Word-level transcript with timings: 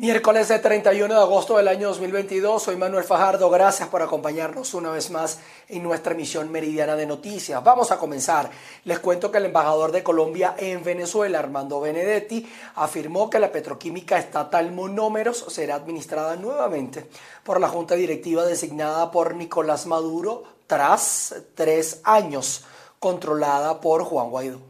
Miércoles 0.00 0.46
31 0.46 1.12
de 1.12 1.20
agosto 1.20 1.56
del 1.56 1.66
año 1.66 1.88
2022, 1.88 2.62
soy 2.62 2.76
Manuel 2.76 3.02
Fajardo, 3.02 3.50
gracias 3.50 3.88
por 3.88 4.00
acompañarnos 4.00 4.72
una 4.74 4.92
vez 4.92 5.10
más 5.10 5.40
en 5.68 5.82
nuestra 5.82 6.12
emisión 6.12 6.52
meridiana 6.52 6.94
de 6.94 7.04
noticias. 7.04 7.64
Vamos 7.64 7.90
a 7.90 7.98
comenzar. 7.98 8.48
Les 8.84 9.00
cuento 9.00 9.32
que 9.32 9.38
el 9.38 9.46
embajador 9.46 9.90
de 9.90 10.04
Colombia 10.04 10.54
en 10.56 10.84
Venezuela, 10.84 11.40
Armando 11.40 11.80
Benedetti, 11.80 12.48
afirmó 12.76 13.28
que 13.28 13.40
la 13.40 13.50
petroquímica 13.50 14.18
estatal 14.18 14.70
Monómeros 14.70 15.46
será 15.48 15.74
administrada 15.74 16.36
nuevamente 16.36 17.08
por 17.42 17.60
la 17.60 17.66
junta 17.66 17.96
directiva 17.96 18.46
designada 18.46 19.10
por 19.10 19.34
Nicolás 19.34 19.86
Maduro 19.86 20.44
tras 20.68 21.34
tres 21.56 22.02
años, 22.04 22.62
controlada 23.00 23.80
por 23.80 24.04
Juan 24.04 24.30
Guaidó. 24.30 24.60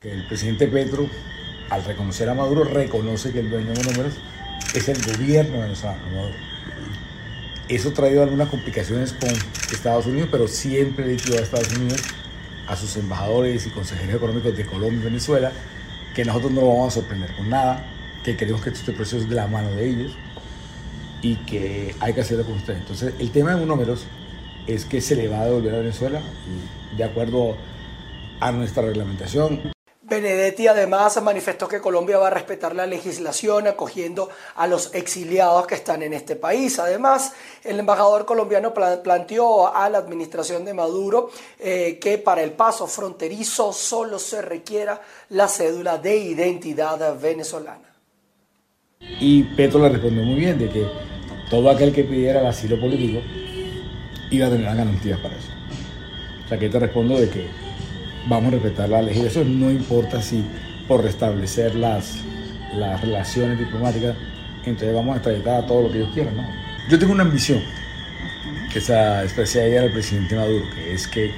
El 0.00 0.26
presidente 0.26 0.66
Petro 0.66 1.06
al 1.70 1.84
reconocer 1.84 2.28
a 2.28 2.34
Maduro, 2.34 2.64
reconoce 2.64 3.32
que 3.32 3.40
el 3.40 3.50
dueño 3.50 3.72
de 3.72 3.82
números 3.82 4.14
es 4.74 4.88
el 4.88 4.98
gobierno 5.02 5.60
venezolano, 5.60 6.00
Maduro. 6.14 6.34
Eso 7.68 7.88
ha 7.88 7.94
traído 7.94 8.22
algunas 8.22 8.48
complicaciones 8.48 9.12
con 9.12 9.30
Estados 9.72 10.06
Unidos, 10.06 10.28
pero 10.30 10.46
siempre 10.46 11.04
he 11.04 11.08
dicho 11.08 11.32
a 11.34 11.38
Estados 11.38 11.74
Unidos, 11.76 12.00
a 12.68 12.76
sus 12.76 12.96
embajadores 12.96 13.66
y 13.66 13.70
consejeros 13.70 14.14
económicos 14.14 14.56
de 14.56 14.64
Colombia 14.64 15.00
y 15.00 15.04
Venezuela, 15.04 15.50
que 16.14 16.24
nosotros 16.24 16.52
no 16.52 16.60
vamos 16.66 16.92
a 16.92 17.00
sorprender 17.00 17.34
con 17.34 17.50
nada, 17.50 17.84
que 18.24 18.36
creemos 18.36 18.62
que 18.62 18.70
este 18.70 18.92
proceso 18.92 19.18
es 19.18 19.28
de 19.28 19.34
la 19.34 19.48
mano 19.48 19.70
de 19.72 19.88
ellos 19.88 20.12
y 21.22 21.36
que 21.36 21.94
hay 22.00 22.12
que 22.12 22.20
hacerlo 22.20 22.44
con 22.44 22.54
ustedes. 22.54 22.80
Entonces, 22.80 23.14
el 23.18 23.30
tema 23.30 23.54
de 23.54 23.66
números 23.66 24.04
es 24.66 24.84
que 24.84 25.00
se 25.00 25.16
le 25.16 25.28
va 25.28 25.40
a 25.40 25.44
devolver 25.46 25.74
a 25.74 25.78
Venezuela 25.78 26.20
de 26.96 27.04
acuerdo 27.04 27.56
a 28.40 28.52
nuestra 28.52 28.82
reglamentación. 28.82 29.75
Benedetti 30.08 30.68
además 30.68 31.20
manifestó 31.20 31.66
que 31.66 31.80
Colombia 31.80 32.18
va 32.18 32.28
a 32.28 32.30
respetar 32.30 32.76
la 32.76 32.86
legislación 32.86 33.66
acogiendo 33.66 34.28
a 34.54 34.68
los 34.68 34.94
exiliados 34.94 35.66
que 35.66 35.74
están 35.74 36.00
en 36.02 36.12
este 36.12 36.36
país. 36.36 36.78
Además, 36.78 37.32
el 37.64 37.80
embajador 37.80 38.24
colombiano 38.24 38.72
planteó 38.72 39.74
a 39.74 39.88
la 39.90 39.98
administración 39.98 40.64
de 40.64 40.74
Maduro 40.74 41.30
eh, 41.58 41.98
que 42.00 42.18
para 42.18 42.44
el 42.44 42.52
paso 42.52 42.86
fronterizo 42.86 43.72
solo 43.72 44.20
se 44.20 44.42
requiera 44.42 45.00
la 45.30 45.48
cédula 45.48 45.98
de 45.98 46.16
identidad 46.16 47.18
venezolana. 47.18 47.90
Y 49.00 49.42
Petro 49.56 49.80
le 49.80 49.88
respondió 49.88 50.22
muy 50.22 50.36
bien 50.36 50.56
de 50.56 50.70
que 50.70 50.86
todo 51.50 51.68
aquel 51.68 51.92
que 51.92 52.04
pidiera 52.04 52.40
el 52.40 52.46
asilo 52.46 52.80
político 52.80 53.20
iba 54.30 54.46
a 54.46 54.50
tener 54.50 54.66
garantías 54.66 55.18
para 55.18 55.36
eso. 55.36 55.50
O 56.44 56.48
sea, 56.48 56.58
que 56.58 56.68
te 56.68 56.78
respondo 56.78 57.18
de 57.18 57.28
que 57.28 57.65
vamos 58.28 58.48
a 58.48 58.56
respetar 58.56 58.88
la 58.88 59.02
legislación, 59.02 59.60
no 59.60 59.70
importa 59.70 60.20
si 60.20 60.44
por 60.88 61.02
restablecer 61.02 61.74
las, 61.74 62.18
las 62.74 63.00
relaciones 63.00 63.58
diplomáticas, 63.58 64.16
entonces 64.64 64.94
vamos 64.94 65.14
a 65.14 65.16
extraditar 65.16 65.64
a 65.64 65.66
todo 65.66 65.82
lo 65.82 65.90
que 65.90 65.98
ellos 65.98 66.10
quieran. 66.12 66.36
¿no? 66.36 66.44
Yo 66.88 66.98
tengo 66.98 67.12
una 67.12 67.22
ambición 67.22 67.60
que 68.72 68.80
se 68.80 68.94
expresé 69.22 69.62
ayer 69.62 69.84
al 69.84 69.92
presidente 69.92 70.36
Maduro, 70.36 70.64
que 70.74 70.94
es 70.94 71.06
que 71.06 71.32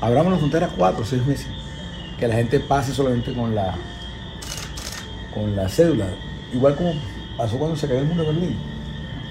abramos 0.00 0.32
la 0.32 0.38
frontera 0.38 0.68
cuatro 0.76 1.02
o 1.02 1.06
seis 1.06 1.24
meses, 1.26 1.46
que 2.18 2.26
la 2.26 2.34
gente 2.34 2.58
pase 2.60 2.92
solamente 2.92 3.32
con 3.32 3.54
la, 3.54 3.74
con 5.34 5.54
la 5.54 5.68
cédula, 5.68 6.06
igual 6.52 6.74
como 6.74 6.94
pasó 7.36 7.58
cuando 7.58 7.76
se 7.76 7.86
cayó 7.86 8.00
el 8.00 8.06
mundo 8.06 8.24
de 8.24 8.32
Berlín. 8.32 8.56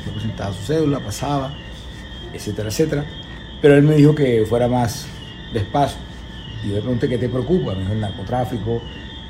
Se 0.04 0.12
presentaba 0.12 0.54
su 0.54 0.64
cédula, 0.64 1.00
pasaba, 1.00 1.54
etcétera, 2.34 2.70
etcétera. 2.70 3.06
Pero 3.62 3.76
él 3.76 3.84
me 3.84 3.96
dijo 3.96 4.14
que 4.16 4.46
fuera 4.48 4.68
más 4.68 5.08
despacio 5.52 6.07
y 6.64 6.70
yo 6.70 6.76
le 6.76 6.82
pregunté 6.82 7.08
qué 7.08 7.18
te 7.18 7.30
preocupa, 7.30 7.74
el 7.74 8.00
narcotráfico, 8.00 8.82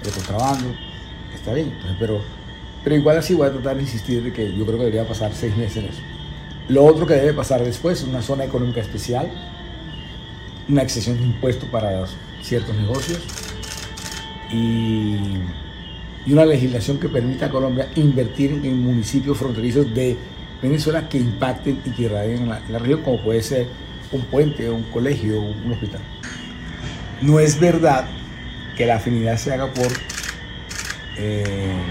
el 0.04 0.12
contrabando, 0.12 0.74
está 1.34 1.54
bien, 1.54 1.74
pero, 2.00 2.22
pero 2.84 2.96
igual 2.96 3.18
así 3.18 3.34
voy 3.34 3.48
a 3.48 3.52
tratar 3.52 3.76
de 3.76 3.84
insistir 3.84 4.24
de 4.24 4.32
que 4.32 4.56
yo 4.56 4.66
creo 4.66 4.78
que 4.78 4.86
debería 4.86 5.08
pasar 5.08 5.34
seis 5.34 5.56
meses 5.56 5.78
en 5.78 5.86
eso. 5.86 6.02
Lo 6.70 6.84
otro 6.84 7.06
que 7.06 7.14
debe 7.14 7.34
pasar 7.34 7.64
después 7.64 8.02
es 8.02 8.08
una 8.08 8.22
zona 8.22 8.44
económica 8.44 8.82
especial, 8.82 9.32
una 10.68 10.82
excesión 10.84 11.18
de 11.18 11.24
impuestos 11.24 11.70
para 11.70 12.06
ciertos 12.42 12.76
negocios 12.76 13.20
y, 14.52 15.16
y, 16.26 16.34
una 16.34 16.46
legislación 16.46 17.00
que 17.00 17.08
permita 17.08 17.46
a 17.46 17.50
Colombia 17.50 17.90
invertir 17.96 18.52
en 18.52 18.84
municipios 18.84 19.38
fronterizos 19.38 19.94
de 19.94 20.18
Venezuela 20.62 21.08
que 21.08 21.18
impacten 21.18 21.80
y 21.86 21.90
que 21.92 22.04
irradien 22.04 22.50
la, 22.50 22.62
la 22.70 22.80
región, 22.80 23.02
como 23.02 23.22
puede 23.22 23.42
ser 23.42 23.68
un 24.12 24.22
puente, 24.24 24.70
un 24.70 24.84
colegio, 24.84 25.42
un 25.42 25.72
hospital. 25.72 26.02
No 27.20 27.40
es 27.40 27.60
verdad 27.60 28.06
que 28.78 28.86
la 28.86 28.98
afinidad 28.98 29.38
se 29.38 29.52
haga 29.52 29.74
por 29.74 29.88
eh, 31.18 31.82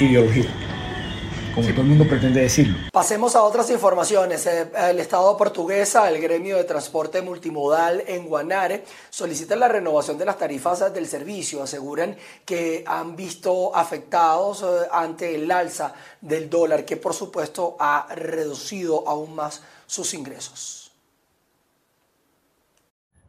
ideología, 0.00 0.48
como 1.54 1.68
todo 1.68 1.82
el 1.82 1.86
mundo 1.86 2.08
pretende 2.08 2.40
decirlo. 2.40 2.78
Pasemos 2.90 3.36
a 3.36 3.42
otras 3.42 3.68
informaciones. 3.68 4.46
Eh, 4.46 4.70
el 4.88 4.98
Estado 4.98 5.36
portuguesa, 5.36 6.08
el 6.08 6.18
gremio 6.18 6.56
de 6.56 6.64
transporte 6.64 7.20
multimodal 7.20 8.02
en 8.06 8.26
Guanare, 8.26 8.84
solicita 9.10 9.54
la 9.54 9.68
renovación 9.68 10.16
de 10.16 10.24
las 10.24 10.38
tarifas 10.38 10.90
del 10.94 11.06
servicio. 11.06 11.62
Aseguran 11.62 12.16
que 12.46 12.82
han 12.86 13.16
visto 13.16 13.76
afectados 13.76 14.62
eh, 14.62 14.88
ante 14.90 15.34
el 15.34 15.50
alza 15.50 15.92
del 16.22 16.48
dólar, 16.48 16.86
que 16.86 16.96
por 16.96 17.12
supuesto 17.12 17.76
ha 17.78 18.06
reducido 18.14 19.06
aún 19.06 19.34
más 19.34 19.62
sus 19.86 20.14
ingresos. 20.14 20.90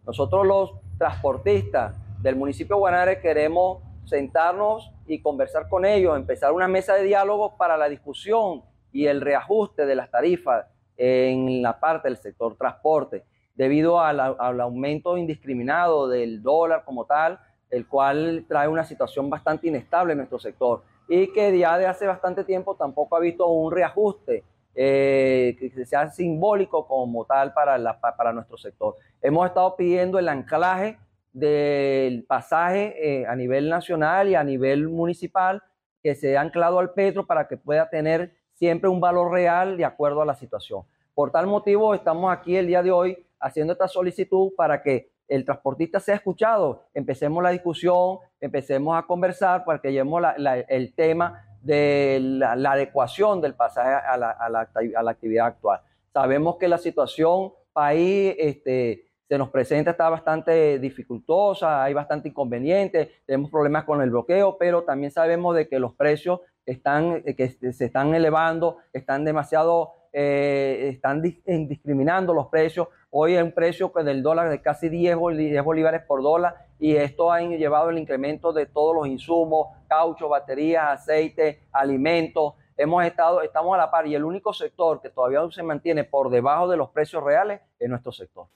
Nosotros 0.05 0.47
los 0.47 0.90
transportistas 1.01 1.95
del 2.21 2.35
municipio 2.35 2.75
de 2.75 2.79
Guanare 2.79 3.19
queremos 3.21 3.81
sentarnos 4.05 4.93
y 5.07 5.19
conversar 5.19 5.67
con 5.67 5.83
ellos, 5.83 6.15
empezar 6.15 6.51
una 6.51 6.67
mesa 6.67 6.93
de 6.93 7.01
diálogo 7.01 7.57
para 7.57 7.75
la 7.75 7.89
discusión 7.89 8.61
y 8.91 9.07
el 9.07 9.19
reajuste 9.19 9.87
de 9.87 9.95
las 9.95 10.11
tarifas 10.11 10.67
en 10.97 11.63
la 11.63 11.79
parte 11.79 12.07
del 12.07 12.17
sector 12.17 12.55
transporte, 12.55 13.25
debido 13.55 13.99
al, 13.99 14.19
al 14.19 14.61
aumento 14.61 15.17
indiscriminado 15.17 16.07
del 16.07 16.43
dólar 16.43 16.83
como 16.85 17.05
tal, 17.05 17.39
el 17.71 17.87
cual 17.87 18.45
trae 18.47 18.67
una 18.67 18.83
situación 18.83 19.27
bastante 19.27 19.69
inestable 19.69 20.11
en 20.11 20.19
nuestro 20.19 20.37
sector 20.37 20.83
y 21.09 21.33
que 21.33 21.57
ya 21.57 21.79
de 21.79 21.87
hace 21.87 22.05
bastante 22.05 22.43
tiempo 22.43 22.75
tampoco 22.75 23.15
ha 23.15 23.19
visto 23.19 23.47
un 23.47 23.71
reajuste 23.71 24.43
eh, 24.73 25.57
que 25.59 25.85
sea 25.85 26.09
simbólico 26.09 26.87
como 26.87 27.25
tal 27.25 27.53
para, 27.53 27.99
para 27.99 28.31
nuestro 28.31 28.57
sector. 28.57 28.95
Hemos 29.21 29.47
estado 29.47 29.75
pidiendo 29.75 30.17
el 30.17 30.29
anclaje 30.29 30.97
del 31.33 32.23
pasaje 32.23 32.95
eh, 32.97 33.25
a 33.25 33.35
nivel 33.35 33.69
nacional 33.69 34.29
y 34.29 34.35
a 34.35 34.43
nivel 34.43 34.87
municipal 34.89 35.61
que 36.01 36.15
sea 36.15 36.41
anclado 36.41 36.79
al 36.79 36.93
petro 36.93 37.25
para 37.25 37.47
que 37.47 37.57
pueda 37.57 37.89
tener 37.89 38.33
siempre 38.53 38.89
un 38.89 38.99
valor 38.99 39.31
real 39.31 39.77
de 39.77 39.85
acuerdo 39.85 40.21
a 40.21 40.25
la 40.25 40.35
situación. 40.35 40.83
Por 41.13 41.31
tal 41.31 41.47
motivo, 41.47 41.93
estamos 41.93 42.31
aquí 42.31 42.55
el 42.55 42.67
día 42.67 42.81
de 42.81 42.91
hoy 42.91 43.25
haciendo 43.39 43.73
esta 43.73 43.87
solicitud 43.87 44.53
para 44.55 44.81
que 44.81 45.11
el 45.27 45.45
transportista 45.45 45.99
sea 45.99 46.15
escuchado, 46.15 46.83
empecemos 46.93 47.41
la 47.41 47.51
discusión, 47.51 48.19
empecemos 48.39 48.97
a 48.97 49.03
conversar 49.03 49.63
para 49.63 49.79
que 49.79 49.91
llevemos 49.91 50.21
el 50.67 50.93
tema 50.93 51.45
de 51.61 52.19
la, 52.21 52.53
adecuación 52.71 53.41
del 53.41 53.53
pasaje 53.53 53.89
a 53.89 54.17
la, 54.17 54.31
a, 54.31 54.49
la, 54.49 54.69
a 54.95 55.03
la, 55.03 55.11
actividad 55.11 55.47
actual. 55.47 55.81
Sabemos 56.13 56.57
que 56.57 56.67
la 56.67 56.77
situación 56.77 57.53
país 57.73 58.35
este, 58.37 59.11
se 59.27 59.37
nos 59.37 59.49
presenta 59.49 59.91
está 59.91 60.09
bastante 60.09 60.77
dificultosa, 60.79 61.83
hay 61.83 61.93
bastante 61.93 62.29
inconveniente, 62.29 63.11
tenemos 63.25 63.49
problemas 63.49 63.85
con 63.85 64.01
el 64.01 64.09
bloqueo, 64.09 64.57
pero 64.57 64.83
también 64.83 65.11
sabemos 65.11 65.55
de 65.55 65.69
que 65.69 65.79
los 65.79 65.93
precios 65.95 66.41
están, 66.65 67.23
que 67.23 67.49
se 67.71 67.85
están 67.85 68.13
elevando, 68.13 68.77
están 68.91 69.23
demasiado, 69.23 69.93
eh, 70.13 70.89
están 70.93 71.21
discriminando 71.21 72.33
los 72.33 72.47
precios. 72.47 72.87
Hoy 73.09 73.35
hay 73.35 73.43
un 73.43 73.51
precio 73.51 73.91
del 74.03 74.21
dólar 74.23 74.49
de 74.49 74.61
casi 74.61 74.89
10, 74.89 75.17
10 75.37 75.63
bolívares 75.63 76.03
por 76.03 76.21
dólar 76.21 76.65
y 76.79 76.95
esto 76.95 77.31
ha 77.31 77.41
llevado 77.41 77.89
el 77.89 77.97
incremento 77.97 78.53
de 78.53 78.65
todos 78.65 78.95
los 78.95 79.07
insumos, 79.07 79.67
caucho, 79.87 80.29
baterías, 80.29 81.01
aceite, 81.01 81.63
alimentos. 81.71 82.55
Hemos 82.77 83.05
estado, 83.05 83.41
estamos 83.41 83.75
a 83.75 83.77
la 83.77 83.91
par 83.91 84.07
y 84.07 84.15
el 84.15 84.23
único 84.23 84.53
sector 84.53 85.01
que 85.01 85.09
todavía 85.09 85.41
se 85.51 85.63
mantiene 85.63 86.03
por 86.03 86.29
debajo 86.29 86.67
de 86.67 86.77
los 86.77 86.89
precios 86.89 87.23
reales 87.23 87.61
es 87.77 87.89
nuestro 87.89 88.11
sector. 88.11 88.47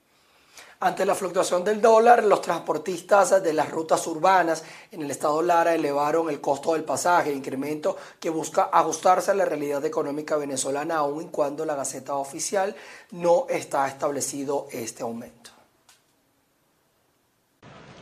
Ante 0.78 1.06
la 1.06 1.14
fluctuación 1.14 1.64
del 1.64 1.80
dólar, 1.80 2.22
los 2.24 2.42
transportistas 2.42 3.42
de 3.42 3.52
las 3.54 3.70
rutas 3.70 4.06
urbanas 4.06 4.62
en 4.90 5.02
el 5.02 5.10
estado 5.10 5.40
Lara 5.40 5.74
elevaron 5.74 6.28
el 6.28 6.40
costo 6.40 6.74
del 6.74 6.84
pasaje, 6.84 7.32
incremento 7.32 7.96
que 8.20 8.28
busca 8.28 8.68
ajustarse 8.70 9.30
a 9.30 9.34
la 9.34 9.46
realidad 9.46 9.84
económica 9.86 10.36
venezolana, 10.36 10.96
aun 10.96 11.28
cuando 11.28 11.64
la 11.64 11.76
Gaceta 11.76 12.14
Oficial 12.16 12.76
no 13.12 13.46
está 13.48 13.88
establecido 13.88 14.68
este 14.70 15.02
aumento. 15.02 15.55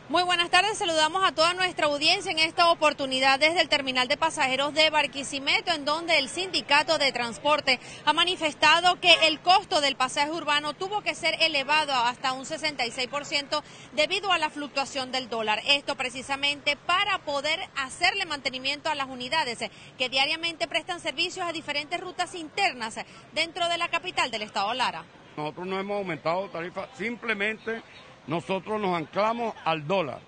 Muy 0.07 0.21
buenas 0.21 0.51
tardes, 0.51 0.77
saludamos 0.77 1.23
a 1.25 1.31
toda 1.31 1.55
nuestra 1.55 1.87
audiencia 1.87 2.31
en 2.31 2.37
esta 2.37 2.69
oportunidad 2.69 3.39
desde 3.39 3.59
el 3.59 3.69
terminal 3.69 4.07
de 4.07 4.17
pasajeros 4.17 4.71
de 4.75 4.91
Barquisimeto, 4.91 5.73
en 5.73 5.83
donde 5.83 6.19
el 6.19 6.29
sindicato 6.29 6.99
de 6.99 7.11
transporte 7.11 7.79
ha 8.05 8.13
manifestado 8.13 8.99
que 9.01 9.11
el 9.23 9.39
costo 9.39 9.81
del 9.81 9.95
pasaje 9.95 10.29
urbano 10.29 10.73
tuvo 10.73 11.01
que 11.01 11.15
ser 11.15 11.41
elevado 11.41 11.91
hasta 11.91 12.33
un 12.33 12.45
66% 12.45 13.63
debido 13.93 14.31
a 14.31 14.37
la 14.37 14.51
fluctuación 14.51 15.11
del 15.11 15.27
dólar. 15.27 15.59
Esto 15.65 15.95
precisamente 15.95 16.75
para 16.75 17.17
poder 17.17 17.59
hacerle 17.75 18.25
mantenimiento 18.25 18.91
a 18.91 18.95
las 18.95 19.07
unidades 19.07 19.57
que 19.97 20.09
diariamente 20.09 20.67
prestan 20.67 20.99
servicios 20.99 21.47
a 21.47 21.51
diferentes 21.51 21.99
rutas 21.99 22.35
internas 22.35 22.99
dentro 23.33 23.67
de 23.69 23.79
la 23.79 23.87
capital 23.87 24.29
del 24.29 24.43
estado 24.43 24.71
Lara. 24.75 25.03
Nosotros 25.35 25.65
no 25.65 25.79
hemos 25.79 25.97
aumentado 25.97 26.47
tarifas, 26.49 26.89
simplemente 26.95 27.81
nosotros 28.27 28.81
nos 28.81 28.95
anclamos 28.95 29.53
al 29.63 29.87
dólar 29.87 30.19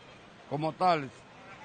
como 0.50 0.74
tal. 0.74 1.10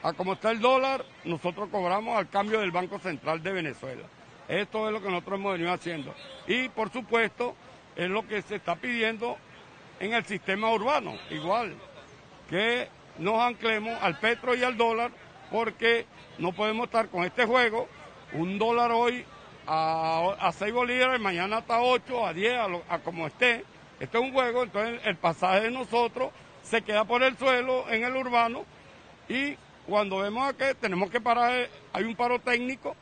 A 0.03 0.13
como 0.13 0.33
está 0.33 0.51
el 0.51 0.61
dólar, 0.61 1.05
nosotros 1.25 1.69
cobramos 1.71 2.17
al 2.17 2.29
cambio 2.29 2.61
del 2.61 2.73
Banco 2.73 2.99
Central 2.99 3.43
de 3.43 3.53
Venezuela. 3.53 4.03
Esto 4.49 4.89
es 4.89 4.93
lo 4.93 5.01
que 5.01 5.09
nosotros 5.09 5.39
hemos 5.39 5.53
venido 5.53 5.73
haciendo. 5.73 6.15
Y 6.47 6.69
por 6.71 6.91
supuesto, 6.91 7.55
es 7.95 8.09
lo 8.09 8.27
que 8.27 8.43
se 8.43 8.57
está 8.57 8.75
pidiendo 8.77 9.37
en 10.01 10.15
el 10.15 10.25
sistema 10.25 10.73
urbano, 10.73 11.15
igual, 11.31 11.75
que 12.51 12.89
nos 13.19 13.41
anclemos 13.41 13.97
al 14.03 14.19
petro 14.19 14.55
y 14.55 14.65
al 14.65 14.77
dólar, 14.77 15.13
porque 15.51 16.07
no 16.39 16.53
podemos 16.53 16.87
estar 16.87 17.09
con 17.09 17.25
este 17.25 17.45
juego, 17.45 17.87
un 18.33 18.59
dólar 18.59 18.91
hoy 18.91 19.25
a, 19.67 20.35
a 20.41 20.51
6 20.51 20.73
bolívares, 20.73 21.21
mañana 21.21 21.59
hasta 21.59 21.81
8, 21.81 22.27
a 22.27 22.33
10, 22.33 22.59
a 22.89 22.99
como 22.99 23.29
esté 23.29 23.65
este 24.03 24.19
es 24.19 24.25
un 24.25 24.33
juego, 24.33 24.65
entonces 24.65 25.01
el 25.05 25.15
pasaje 25.15 25.61
de 25.61 25.71
nosotros 25.71 26.33
se 26.65 26.83
queda 26.83 27.05
por 27.05 27.23
el 27.23 27.39
suelo 27.39 27.89
en 27.89 28.03
el 28.03 28.17
urbano 28.17 28.65
y 29.29 29.57
cuando 29.87 30.19
vemos 30.19 30.53
que 30.55 30.75
tenemos 30.75 31.09
que 31.09 31.21
parar, 31.21 31.69
hay 31.93 32.03
un 32.03 32.17
paro 32.17 32.41
técnico 32.41 32.97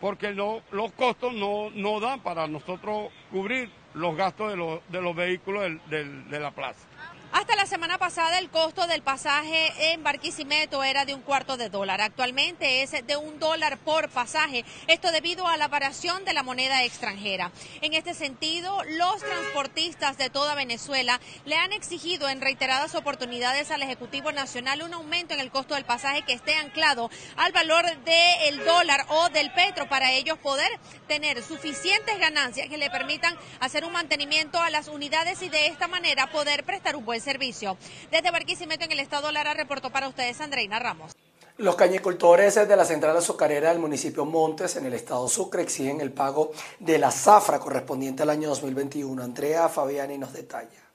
porque 0.00 0.32
no, 0.32 0.60
los 0.72 0.90
costos 0.94 1.32
no, 1.32 1.70
no 1.70 2.00
dan 2.00 2.18
para 2.18 2.48
nosotros 2.48 3.12
cubrir 3.30 3.70
los 3.94 4.16
gastos 4.16 4.50
de 4.50 4.56
los, 4.56 4.80
de 4.88 5.00
los 5.00 5.14
vehículos 5.14 5.78
de 5.88 6.40
la 6.40 6.50
plaza. 6.50 6.88
Hasta 7.32 7.56
la 7.56 7.64
semana 7.64 7.96
pasada 7.96 8.38
el 8.38 8.50
costo 8.50 8.86
del 8.86 9.00
pasaje 9.00 9.92
en 9.94 10.02
Barquisimeto 10.02 10.84
era 10.84 11.06
de 11.06 11.14
un 11.14 11.22
cuarto 11.22 11.56
de 11.56 11.70
dólar. 11.70 12.02
Actualmente 12.02 12.82
es 12.82 12.90
de 13.06 13.16
un 13.16 13.38
dólar 13.38 13.78
por 13.78 14.10
pasaje. 14.10 14.66
Esto 14.86 15.10
debido 15.10 15.48
a 15.48 15.56
la 15.56 15.66
variación 15.66 16.26
de 16.26 16.34
la 16.34 16.42
moneda 16.42 16.84
extranjera. 16.84 17.50
En 17.80 17.94
este 17.94 18.12
sentido, 18.12 18.82
los 18.84 19.16
transportistas 19.16 20.18
de 20.18 20.28
toda 20.28 20.54
Venezuela 20.54 21.20
le 21.46 21.56
han 21.56 21.72
exigido 21.72 22.28
en 22.28 22.42
reiteradas 22.42 22.94
oportunidades 22.94 23.70
al 23.70 23.82
Ejecutivo 23.82 24.30
Nacional 24.30 24.82
un 24.82 24.92
aumento 24.92 25.32
en 25.32 25.40
el 25.40 25.50
costo 25.50 25.74
del 25.74 25.86
pasaje 25.86 26.22
que 26.26 26.34
esté 26.34 26.56
anclado 26.56 27.10
al 27.36 27.52
valor 27.52 27.86
del 28.04 28.62
dólar 28.66 29.06
o 29.08 29.30
del 29.30 29.50
petro 29.52 29.88
para 29.88 30.12
ellos 30.12 30.36
poder 30.36 30.68
tener 31.08 31.42
suficientes 31.42 32.18
ganancias 32.18 32.68
que 32.68 32.76
le 32.76 32.90
permitan 32.90 33.34
hacer 33.60 33.86
un 33.86 33.92
mantenimiento 33.92 34.58
a 34.58 34.68
las 34.68 34.88
unidades 34.88 35.40
y 35.40 35.48
de 35.48 35.68
esta 35.68 35.88
manera 35.88 36.30
poder 36.30 36.64
prestar 36.64 36.94
un 36.94 37.06
buen 37.06 37.21
servicio. 37.22 37.76
Desde 38.10 38.30
Barquisimeto, 38.30 38.84
en 38.84 38.92
el 38.92 39.00
estado 39.00 39.32
Lara, 39.32 39.54
reportó 39.54 39.90
para 39.90 40.08
ustedes 40.08 40.40
Andreina 40.40 40.78
Ramos. 40.78 41.12
Los 41.58 41.76
cañicultores 41.76 42.54
de 42.54 42.76
la 42.76 42.84
central 42.84 43.16
azucarera 43.16 43.70
del 43.70 43.78
municipio 43.78 44.24
Montes, 44.24 44.76
en 44.76 44.86
el 44.86 44.94
estado 44.94 45.28
Sucre, 45.28 45.62
exigen 45.62 46.00
el 46.00 46.10
pago 46.10 46.50
de 46.80 46.98
la 46.98 47.10
zafra 47.10 47.58
correspondiente 47.58 48.22
al 48.22 48.30
año 48.30 48.48
2021. 48.48 49.22
Andrea 49.22 49.68
Fabiani 49.68 50.18
nos 50.18 50.32
detalla. 50.32 50.91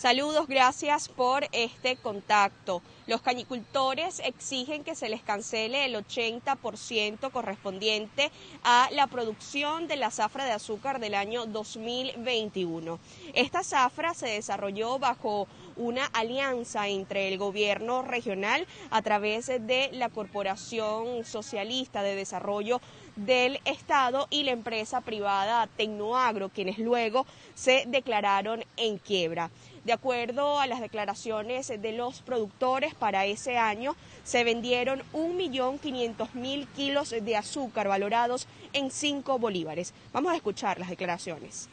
Saludos, 0.00 0.48
gracias 0.48 1.10
por 1.10 1.46
este 1.52 1.96
contacto. 1.96 2.80
Los 3.06 3.20
cañicultores 3.20 4.20
exigen 4.20 4.82
que 4.82 4.94
se 4.94 5.10
les 5.10 5.20
cancele 5.20 5.84
el 5.84 5.94
80% 5.94 7.30
correspondiente 7.30 8.30
a 8.64 8.88
la 8.92 9.08
producción 9.08 9.88
de 9.88 9.96
la 9.96 10.10
zafra 10.10 10.46
de 10.46 10.52
azúcar 10.52 11.00
del 11.00 11.14
año 11.14 11.44
2021. 11.44 12.98
Esta 13.34 13.62
zafra 13.62 14.14
se 14.14 14.28
desarrolló 14.28 14.98
bajo 14.98 15.46
una 15.76 16.06
alianza 16.06 16.88
entre 16.88 17.28
el 17.28 17.36
gobierno 17.36 18.00
regional 18.00 18.66
a 18.90 19.02
través 19.02 19.48
de 19.48 19.90
la 19.92 20.08
Corporación 20.08 21.26
Socialista 21.26 22.02
de 22.02 22.14
Desarrollo 22.16 22.80
del 23.16 23.60
Estado 23.66 24.28
y 24.30 24.44
la 24.44 24.52
empresa 24.52 25.02
privada 25.02 25.66
Tecnoagro, 25.76 26.48
quienes 26.48 26.78
luego 26.78 27.26
se 27.54 27.84
declararon 27.86 28.64
en 28.78 28.96
quiebra. 28.96 29.50
De 29.84 29.94
acuerdo 29.94 30.60
a 30.60 30.66
las 30.66 30.80
declaraciones 30.80 31.68
de 31.68 31.92
los 31.92 32.20
productores, 32.20 32.94
para 32.94 33.24
ese 33.24 33.56
año 33.56 33.96
se 34.24 34.44
vendieron 34.44 35.02
1.500.000 35.14 36.66
kilos 36.76 37.10
de 37.10 37.36
azúcar 37.36 37.88
valorados 37.88 38.46
en 38.74 38.90
5 38.90 39.38
bolívares. 39.38 39.94
Vamos 40.12 40.32
a 40.32 40.36
escuchar 40.36 40.78
las 40.78 40.90
declaraciones. 40.90 41.68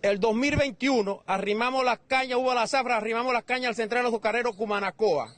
El 0.00 0.18
2021 0.18 1.22
arrimamos 1.26 1.84
las 1.84 1.98
cañas, 2.08 2.38
hubo 2.38 2.52
la 2.54 2.66
zafra, 2.66 2.96
arrimamos 2.96 3.32
las 3.32 3.44
cañas 3.44 3.68
al 3.68 3.74
central 3.76 4.06
azucarero 4.06 4.54
Cumanacoa, 4.54 5.32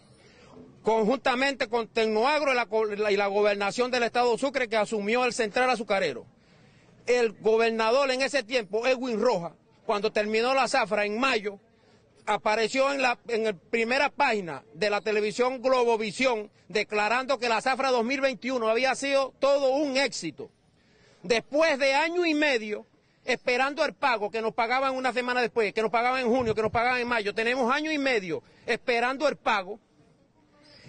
conjuntamente 0.83 1.69
con 1.69 1.89
Tecnoagro 1.89 2.53
y 2.53 3.17
la, 3.17 3.27
gobernación 3.27 3.91
del 3.91 4.05
estado 4.05 4.33
de 4.33 4.39
Sucre 4.39 4.69
que 4.69 4.77
asumió 4.77 5.25
el 5.25 5.35
central 5.35 5.69
azucarero. 5.69 6.25
El 7.07 7.33
gobernador 7.33 8.11
en 8.11 8.23
ese 8.23 8.43
tiempo, 8.43 8.87
Edwin 8.87 9.21
Roja, 9.21 9.55
cuando 9.87 10.13
terminó 10.13 10.55
la 10.55 10.69
zafra 10.69 11.05
en 11.05 11.19
mayo, 11.19 11.59
apareció 12.27 12.93
en 12.93 13.03
la, 13.03 13.19
en 13.29 13.59
primera 13.71 14.11
página 14.11 14.65
de 14.73 14.91
la 14.91 15.01
televisión 15.01 15.61
Globovisión 15.61 16.51
declarando 16.69 17.39
que 17.39 17.49
la 17.49 17.61
zafra 17.61 17.91
2021 17.91 18.69
había 18.69 18.95
sido 18.95 19.35
todo 19.39 19.71
un 19.73 19.97
éxito. 19.97 20.51
Después 21.23 21.79
de 21.79 21.95
año 21.95 22.25
y 22.27 22.35
medio 22.35 22.87
esperando 23.25 23.85
el 23.85 23.95
pago 23.95 24.31
que 24.31 24.43
nos 24.43 24.55
pagaban 24.55 24.95
una 24.95 25.13
semana 25.13 25.41
después, 25.41 25.73
que 25.73 25.83
nos 25.83 25.91
pagaban 25.91 26.21
en 26.21 26.29
junio, 26.29 26.55
que 26.55 26.63
nos 26.63 26.71
pagaban 26.71 27.01
en 27.01 27.09
mayo, 27.09 27.35
tenemos 27.35 27.73
año 27.73 27.91
y 27.91 27.99
medio 27.99 28.43
esperando 28.67 29.29
el 29.29 29.37
pago 29.37 29.79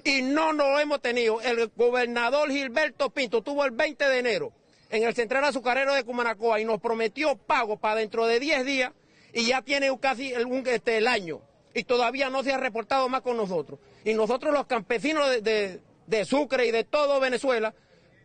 y 0.04 0.22
no 0.22 0.54
lo 0.54 0.80
hemos 0.80 1.02
tenido. 1.02 1.42
El 1.42 1.68
gobernador 1.76 2.52
Gilberto 2.52 3.10
Pinto 3.10 3.42
tuvo 3.42 3.66
el 3.66 3.72
20 3.72 4.08
de 4.08 4.20
enero 4.20 4.54
en 4.96 5.04
el 5.04 5.14
Central 5.14 5.44
Azucarero 5.44 5.94
de 5.94 6.04
Cumanacoa 6.04 6.60
y 6.60 6.66
nos 6.66 6.80
prometió 6.80 7.36
pago 7.36 7.78
para 7.78 7.96
dentro 7.96 8.26
de 8.26 8.40
10 8.40 8.66
días 8.66 8.94
y 9.34 9.48
ya 9.48 9.62
tiene 9.62 9.96
casi 10.00 10.32
el, 10.32 10.48
este, 10.68 10.98
el 10.98 11.08
año 11.08 11.42
y 11.74 11.84
todavía 11.84 12.30
no 12.30 12.42
se 12.42 12.54
ha 12.54 12.58
reportado 12.58 13.10
más 13.10 13.22
con 13.22 13.36
nosotros. 13.36 13.80
Y 14.06 14.14
nosotros 14.14 14.54
los 14.54 14.66
campesinos 14.66 15.44
de, 15.44 15.82
de, 16.08 16.26
Sucre 16.26 16.66
y 16.66 16.72
de 16.72 16.86
todo 16.86 17.20
Venezuela 17.20 17.74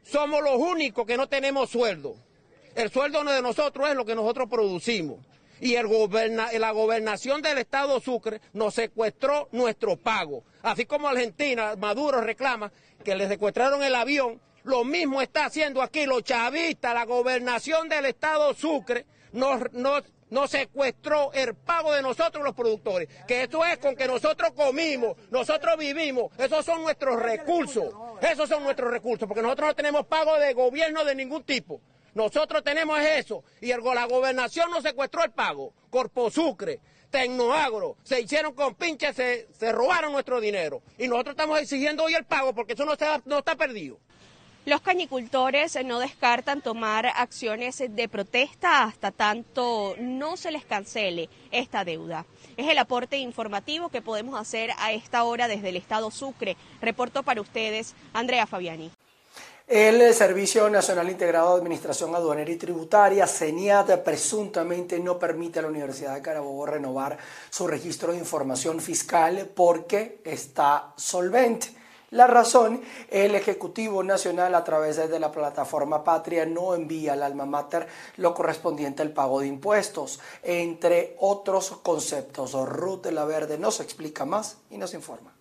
somos 0.04 0.42
los 0.42 0.56
únicos 0.56 1.04
que 1.06 1.16
no 1.16 1.28
tenemos 1.28 1.68
sueldo. 1.68 2.14
El 2.76 2.90
sueldo 2.90 3.24
de 3.24 3.42
nosotros 3.42 3.88
es 3.88 3.96
lo 3.96 4.04
que 4.04 4.14
nosotros 4.14 4.48
producimos. 4.48 5.18
Y 5.60 5.74
la 5.74 6.70
gobernación 6.70 7.42
del 7.42 7.58
Estado 7.58 8.00
Sucre 8.00 8.40
nos 8.54 8.74
secuestró 8.74 9.48
nuestro 9.52 9.96
pago. 9.96 10.44
Así 10.62 10.86
como 10.86 11.08
Argentina, 11.08 11.74
Maduro 11.76 12.20
reclama 12.20 12.72
que 13.04 13.14
le 13.14 13.28
secuestraron 13.28 13.82
el 13.82 13.94
avión, 13.94 14.40
lo 14.64 14.84
mismo 14.84 15.22
está 15.22 15.46
haciendo 15.46 15.82
aquí 15.82 16.06
los 16.06 16.22
chavistas, 16.22 16.94
la 16.94 17.04
gobernación 17.04 17.88
del 17.88 18.06
Estado 18.06 18.52
Sucre 18.54 19.06
nos, 19.32 20.50
secuestró 20.50 21.32
el 21.32 21.54
pago 21.54 21.92
de 21.92 22.02
nosotros 22.02 22.44
los 22.44 22.54
productores, 22.54 23.08
que 23.26 23.44
eso 23.44 23.64
es 23.64 23.78
con 23.78 23.96
que 23.96 24.06
nosotros 24.06 24.52
comimos, 24.52 25.16
nosotros 25.30 25.76
vivimos, 25.78 26.30
esos 26.38 26.64
son 26.64 26.82
nuestros 26.82 27.20
recursos, 27.20 27.94
esos 28.20 28.48
son 28.48 28.62
nuestros 28.62 28.90
recursos, 28.90 29.26
porque 29.26 29.42
nosotros 29.42 29.68
no 29.68 29.74
tenemos 29.74 30.06
pago 30.06 30.36
de 30.38 30.52
gobierno 30.52 31.04
de 31.04 31.14
ningún 31.14 31.42
tipo. 31.44 31.80
Nosotros 32.12 32.64
tenemos 32.64 33.00
eso 33.00 33.44
y 33.60 33.68
la 33.68 34.06
gobernación 34.06 34.70
nos 34.70 34.82
secuestró 34.82 35.22
el 35.22 35.30
pago. 35.30 35.72
Corpo 35.90 36.28
Sucre, 36.28 36.80
Tecnoagro, 37.08 37.96
se 38.02 38.20
hicieron 38.20 38.52
con 38.52 38.74
pinches, 38.74 39.14
se, 39.14 39.46
se 39.52 39.70
robaron 39.70 40.12
nuestro 40.12 40.40
dinero. 40.40 40.82
Y 40.98 41.06
nosotros 41.06 41.34
estamos 41.34 41.60
exigiendo 41.60 42.02
hoy 42.02 42.14
el 42.14 42.24
pago 42.24 42.52
porque 42.52 42.72
eso 42.72 42.84
no 42.84 42.94
está, 42.94 43.22
no 43.26 43.38
está 43.38 43.54
perdido. 43.54 43.98
Los 44.66 44.82
cañicultores 44.82 45.78
no 45.86 45.98
descartan 45.98 46.60
tomar 46.60 47.06
acciones 47.06 47.78
de 47.78 48.08
protesta 48.10 48.84
hasta 48.84 49.10
tanto 49.10 49.94
no 49.98 50.36
se 50.36 50.50
les 50.50 50.66
cancele 50.66 51.30
esta 51.50 51.82
deuda. 51.82 52.26
Es 52.58 52.68
el 52.68 52.76
aporte 52.76 53.16
informativo 53.16 53.88
que 53.88 54.02
podemos 54.02 54.38
hacer 54.38 54.70
a 54.78 54.92
esta 54.92 55.24
hora 55.24 55.48
desde 55.48 55.70
el 55.70 55.76
Estado 55.76 56.10
Sucre. 56.10 56.58
Reporto 56.82 57.22
para 57.22 57.40
ustedes, 57.40 57.94
Andrea 58.12 58.46
Fabiani. 58.46 58.90
El 59.66 60.12
Servicio 60.12 60.68
Nacional 60.68 61.08
Integrado 61.08 61.54
de 61.54 61.60
Administración 61.60 62.14
Aduanera 62.14 62.50
y 62.50 62.56
Tributaria, 62.56 63.26
CENIAT, 63.26 64.02
presuntamente 64.02 64.98
no 64.98 65.18
permite 65.18 65.60
a 65.60 65.62
la 65.62 65.68
Universidad 65.68 66.14
de 66.14 66.22
Carabobo 66.22 66.66
renovar 66.66 67.16
su 67.48 67.66
registro 67.66 68.12
de 68.12 68.18
información 68.18 68.80
fiscal 68.80 69.48
porque 69.54 70.20
está 70.24 70.92
solvente. 70.96 71.79
La 72.10 72.26
razón, 72.26 72.82
el 73.08 73.36
Ejecutivo 73.36 74.02
Nacional 74.02 74.56
a 74.56 74.64
través 74.64 74.96
de 74.96 75.20
la 75.20 75.30
plataforma 75.30 76.02
Patria 76.02 76.44
no 76.44 76.74
envía 76.74 77.12
al 77.12 77.22
alma 77.22 77.46
mater 77.46 77.86
lo 78.16 78.34
correspondiente 78.34 79.02
al 79.02 79.12
pago 79.12 79.38
de 79.40 79.46
impuestos, 79.46 80.18
entre 80.42 81.14
otros 81.20 81.70
conceptos. 81.84 82.54
Ruth 82.68 83.02
de 83.02 83.12
la 83.12 83.24
Verde 83.24 83.58
nos 83.58 83.78
explica 83.78 84.24
más 84.24 84.58
y 84.70 84.76
nos 84.76 84.92
informa. 84.92 85.36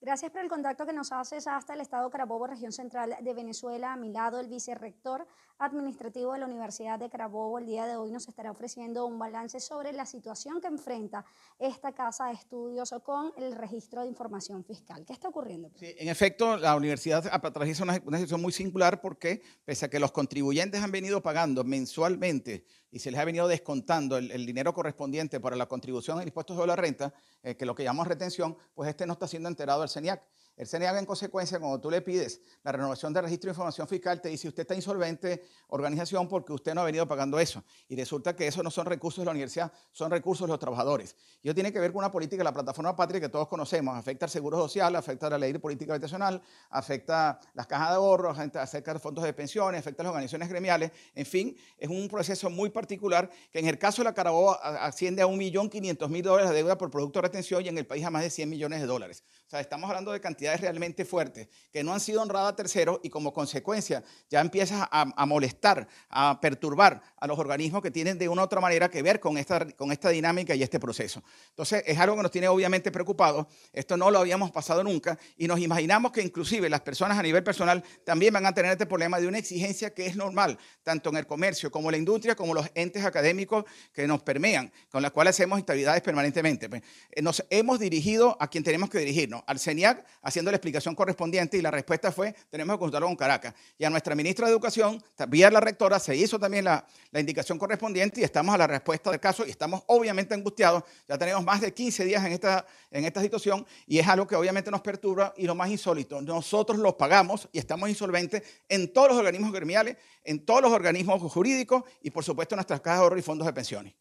Gracias 0.00 0.32
por 0.32 0.40
el 0.40 0.48
contacto 0.48 0.84
que 0.84 0.92
nos 0.92 1.12
haces 1.12 1.46
hasta 1.46 1.74
el 1.74 1.80
Estado 1.82 2.10
Carabobo, 2.10 2.46
región 2.46 2.72
central 2.72 3.14
de 3.20 3.34
Venezuela. 3.34 3.92
A 3.92 3.96
mi 3.96 4.10
lado, 4.10 4.40
el 4.40 4.48
vicerrector 4.48 5.28
administrativo 5.60 6.32
de 6.32 6.40
la 6.40 6.46
Universidad 6.46 6.98
de 6.98 7.08
Carabobo. 7.08 7.58
El 7.58 7.66
día 7.66 7.86
de 7.86 7.96
hoy 7.96 8.10
nos 8.10 8.26
estará 8.26 8.50
ofreciendo 8.50 9.06
un 9.06 9.18
balance 9.18 9.60
sobre 9.60 9.92
la 9.92 10.06
situación 10.06 10.60
que 10.60 10.66
enfrenta 10.66 11.24
esta 11.58 11.92
casa 11.92 12.26
de 12.26 12.32
estudios 12.32 12.92
con 13.04 13.32
el 13.36 13.54
registro 13.54 14.02
de 14.02 14.08
información 14.08 14.64
fiscal. 14.64 15.04
¿Qué 15.06 15.12
está 15.12 15.28
ocurriendo? 15.28 15.70
Sí, 15.78 15.94
en 15.98 16.08
efecto, 16.08 16.56
la 16.56 16.74
universidad 16.74 17.24
atraviesa 17.30 17.84
una, 17.84 18.00
una 18.04 18.18
situación 18.18 18.40
muy 18.40 18.52
singular 18.52 19.00
porque, 19.00 19.42
pese 19.64 19.86
a 19.86 19.90
que 19.90 20.00
los 20.00 20.12
contribuyentes 20.12 20.82
han 20.82 20.90
venido 20.90 21.22
pagando 21.22 21.62
mensualmente 21.62 22.64
y 22.90 22.98
se 22.98 23.10
les 23.10 23.20
ha 23.20 23.24
venido 23.24 23.46
descontando 23.46 24.16
el, 24.16 24.46
dinero 24.46 24.74
correspondiente 24.74 25.40
para 25.40 25.56
la 25.56 25.66
contribución 25.66 26.18
al 26.18 26.26
impuesto 26.26 26.54
sobre 26.54 26.68
la 26.68 26.76
renta, 26.76 27.14
eh, 27.42 27.56
que 27.56 27.64
lo 27.64 27.74
que 27.74 27.84
llamamos 27.84 28.08
retención, 28.08 28.56
pues 28.74 28.88
este 28.88 29.06
no 29.06 29.12
está 29.12 29.28
siendo 29.28 29.48
enterado 29.48 29.82
al 29.82 29.88
CENIAC. 29.88 30.22
El 30.60 30.66
CNEAG, 30.66 30.98
en 30.98 31.06
consecuencia, 31.06 31.58
cuando 31.58 31.80
tú 31.80 31.90
le 31.90 32.02
pides 32.02 32.42
la 32.62 32.72
renovación 32.72 33.14
del 33.14 33.22
registro 33.22 33.48
de 33.48 33.52
información 33.52 33.88
fiscal, 33.88 34.20
te 34.20 34.28
dice 34.28 34.46
usted 34.46 34.60
está 34.60 34.74
insolvente, 34.74 35.42
organización, 35.68 36.28
porque 36.28 36.52
usted 36.52 36.74
no 36.74 36.82
ha 36.82 36.84
venido 36.84 37.08
pagando 37.08 37.40
eso. 37.40 37.64
Y 37.88 37.96
resulta 37.96 38.36
que 38.36 38.46
eso 38.46 38.62
no 38.62 38.70
son 38.70 38.84
recursos 38.84 39.22
de 39.22 39.24
la 39.24 39.30
universidad, 39.30 39.72
son 39.90 40.10
recursos 40.10 40.46
de 40.46 40.52
los 40.52 40.58
trabajadores. 40.58 41.16
Y 41.42 41.48
eso 41.48 41.54
tiene 41.54 41.72
que 41.72 41.80
ver 41.80 41.92
con 41.92 42.00
una 42.00 42.10
política 42.10 42.44
la 42.44 42.52
plataforma 42.52 42.94
Patria 42.94 43.22
que 43.22 43.30
todos 43.30 43.48
conocemos. 43.48 43.96
Afecta 43.96 44.26
al 44.26 44.30
seguro 44.30 44.58
social, 44.58 44.94
afecta 44.96 45.28
a 45.28 45.30
la 45.30 45.38
ley 45.38 45.50
de 45.50 45.60
política 45.60 45.94
habitacional, 45.94 46.42
afecta 46.68 47.40
las 47.54 47.66
cajas 47.66 47.88
de 47.88 47.94
ahorros, 47.94 48.38
afecta 48.38 48.90
a 48.90 48.92
los 48.92 49.02
fondos 49.02 49.24
de 49.24 49.32
pensiones, 49.32 49.80
afecta 49.80 50.02
a 50.02 50.04
las 50.04 50.10
organizaciones 50.10 50.46
gremiales. 50.50 50.92
En 51.14 51.24
fin, 51.24 51.56
es 51.78 51.88
un 51.88 52.06
proceso 52.06 52.50
muy 52.50 52.68
particular 52.68 53.30
que 53.50 53.60
en 53.60 53.66
el 53.66 53.78
caso 53.78 54.02
de 54.02 54.10
la 54.10 54.12
Carabobo 54.12 54.62
asciende 54.62 55.22
a 55.22 55.26
1.500.000 55.26 56.22
dólares 56.22 56.50
de 56.50 56.56
deuda 56.56 56.76
por 56.76 56.90
producto 56.90 57.18
de 57.18 57.28
retención 57.28 57.64
y 57.64 57.68
en 57.68 57.78
el 57.78 57.86
país 57.86 58.04
a 58.04 58.10
más 58.10 58.24
de 58.24 58.28
100 58.28 58.46
millones 58.46 58.82
de 58.82 58.86
dólares. 58.86 59.24
O 59.46 59.50
sea, 59.50 59.60
estamos 59.60 59.88
hablando 59.88 60.12
de 60.12 60.20
cantidades 60.50 60.60
realmente 60.60 61.04
fuertes 61.04 61.48
que 61.72 61.84
no 61.84 61.92
han 61.92 62.00
sido 62.00 62.22
honradas 62.22 62.52
a 62.52 62.56
terceros 62.56 63.00
y 63.02 63.10
como 63.10 63.32
consecuencia 63.32 64.02
ya 64.28 64.40
empiezas 64.40 64.86
a, 64.90 65.26
molestar, 65.26 65.86
a 66.08 66.40
perturbar 66.40 67.02
a 67.16 67.26
los 67.26 67.38
organismos 67.38 67.82
que 67.82 67.90
tienen 67.90 68.18
de 68.18 68.28
una 68.28 68.42
u 68.42 68.44
otra 68.44 68.60
manera 68.60 68.88
que 68.88 69.02
ver 69.02 69.20
con 69.20 69.38
esta, 69.38 69.66
con 69.72 69.92
esta 69.92 70.08
dinámica 70.10 70.54
y 70.54 70.62
este 70.62 70.80
proceso. 70.80 71.22
Entonces, 71.50 71.82
es 71.86 71.98
algo 71.98 72.16
que 72.16 72.22
nos 72.22 72.30
tiene 72.30 72.48
obviamente 72.48 72.90
preocupados. 72.90 73.46
Esto 73.72 73.96
no 73.96 74.10
lo 74.10 74.18
habíamos 74.18 74.50
pasado 74.50 74.82
nunca 74.82 75.18
y 75.36 75.46
nos 75.46 75.60
imaginamos 75.60 76.12
que 76.12 76.22
inclusive 76.22 76.68
las 76.68 76.80
personas 76.80 77.18
a 77.18 77.22
nivel 77.22 77.44
personal 77.44 77.82
también 78.04 78.32
van 78.32 78.46
a 78.46 78.54
tener 78.54 78.72
este 78.72 78.86
problema 78.86 79.20
de 79.20 79.26
una 79.26 79.38
exigencia 79.38 79.94
que 79.94 80.06
es 80.06 80.16
normal, 80.16 80.58
tanto 80.82 81.10
en 81.10 81.16
el 81.16 81.26
comercio 81.26 81.70
como 81.70 81.88
en 81.88 81.92
la 81.92 81.98
industria, 81.98 82.34
como 82.34 82.54
los 82.54 82.68
entes 82.74 83.04
académicos 83.04 83.64
que 83.92 84.06
nos 84.06 84.22
permean, 84.22 84.72
con 84.90 85.02
las 85.02 85.12
cuales 85.12 85.36
hacemos 85.36 85.60
actividades 85.60 86.02
permanentemente. 86.02 86.68
Pues, 86.68 86.82
eh, 87.10 87.22
nos 87.22 87.44
hemos 87.50 87.78
dirigido 87.78 88.36
a 88.40 88.48
quien 88.48 88.64
tenemos 88.64 88.90
que 88.90 88.98
dirigirnos 88.98 89.42
al 89.46 89.58
CENIAC 89.58 90.04
haciendo 90.40 90.52
la 90.52 90.56
explicación 90.56 90.94
correspondiente 90.94 91.58
y 91.58 91.60
la 91.60 91.70
respuesta 91.70 92.10
fue, 92.10 92.34
tenemos 92.48 92.74
que 92.74 92.78
consultarlo 92.78 93.08
con 93.08 93.16
Caracas. 93.16 93.54
Y 93.78 93.84
a 93.84 93.90
nuestra 93.90 94.14
ministra 94.14 94.46
de 94.46 94.52
Educación, 94.52 95.02
vía 95.28 95.50
la 95.50 95.60
rectora, 95.60 95.98
se 95.98 96.16
hizo 96.16 96.38
también 96.38 96.64
la, 96.64 96.86
indicación 97.12 97.58
correspondiente 97.58 98.22
y 98.22 98.24
estamos 98.24 98.54
a 98.54 98.58
la 98.58 98.66
respuesta 98.66 99.10
del 99.10 99.20
caso 99.20 99.44
y 99.46 99.50
estamos 99.50 99.82
obviamente 99.88 100.32
angustiados. 100.32 100.84
Ya 101.06 101.18
tenemos 101.18 101.44
más 101.44 101.60
de 101.60 101.74
15 101.74 102.06
días 102.06 102.24
en 102.24 102.32
esta, 102.32 102.64
en 102.90 103.04
esta 103.04 103.20
situación 103.20 103.66
y 103.86 103.98
es 103.98 104.08
algo 104.08 104.26
que 104.26 104.34
obviamente 104.34 104.70
nos 104.70 104.80
perturba 104.80 105.34
y 105.36 105.46
lo 105.46 105.54
más 105.54 105.68
insólito, 105.68 106.22
nosotros 106.22 106.78
los 106.78 106.94
pagamos 106.94 107.48
y 107.52 107.58
estamos 107.58 107.90
insolventes 107.90 108.42
en 108.68 108.90
todos 108.92 109.08
los 109.08 109.18
organismos 109.18 109.52
gremiales, 109.52 109.98
en 110.24 110.46
todos 110.46 110.62
los 110.62 110.72
organismos 110.72 111.20
jurídicos 111.30 111.82
y 112.00 112.10
por 112.10 112.24
supuesto 112.24 112.54
en 112.54 112.58
nuestras 112.58 112.80
cajas 112.80 113.00
de 113.00 113.04
ahorro 113.04 113.18
y 113.18 113.22
fondos 113.22 113.46
de 113.46 113.52
pensiones. 113.52 113.94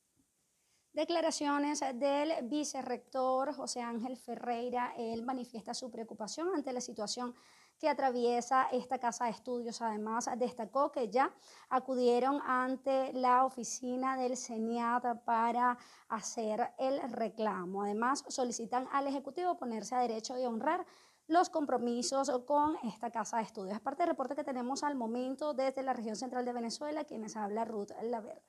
Declaraciones 1.00 1.80
del 1.94 2.34
vicerrector 2.50 3.54
José 3.54 3.82
Ángel 3.82 4.18
Ferreira. 4.18 4.94
Él 4.98 5.24
manifiesta 5.24 5.74
su 5.74 5.90
preocupación 5.90 6.50
ante 6.54 6.74
la 6.74 6.82
situación 6.82 7.34
que 7.80 7.88
atraviesa 7.88 8.68
esta 8.74 9.00
casa 9.00 9.24
de 9.24 9.32
estudios. 9.32 9.82
Además, 9.82 10.30
destacó 10.36 10.92
que 10.92 11.08
ya 11.08 11.34
acudieron 11.70 12.42
ante 12.46 13.14
la 13.14 13.46
oficina 13.46 14.18
del 14.18 14.36
CENIAT 14.36 15.24
para 15.24 15.78
hacer 16.10 16.70
el 16.78 17.00
reclamo. 17.14 17.84
Además, 17.84 18.26
solicitan 18.28 18.86
al 18.92 19.08
Ejecutivo 19.08 19.56
ponerse 19.56 19.96
a 19.96 20.00
derecho 20.00 20.34
de 20.34 20.48
honrar 20.48 20.86
los 21.28 21.50
compromisos 21.50 22.30
con 22.46 22.76
esta 22.84 23.10
casa 23.10 23.38
de 23.38 23.44
estudios. 23.44 23.76
Es 23.76 23.82
parte 23.82 24.04
del 24.04 24.10
reporte 24.10 24.36
que 24.36 24.44
tenemos 24.44 24.84
al 24.84 24.96
momento 24.96 25.54
desde 25.54 25.82
la 25.82 25.94
región 25.94 26.18
central 26.18 26.44
de 26.44 26.52
Venezuela, 26.52 27.06
quienes 27.06 27.38
habla 27.38 27.64
Ruth 27.64 27.92
Laverde. 28.02 28.44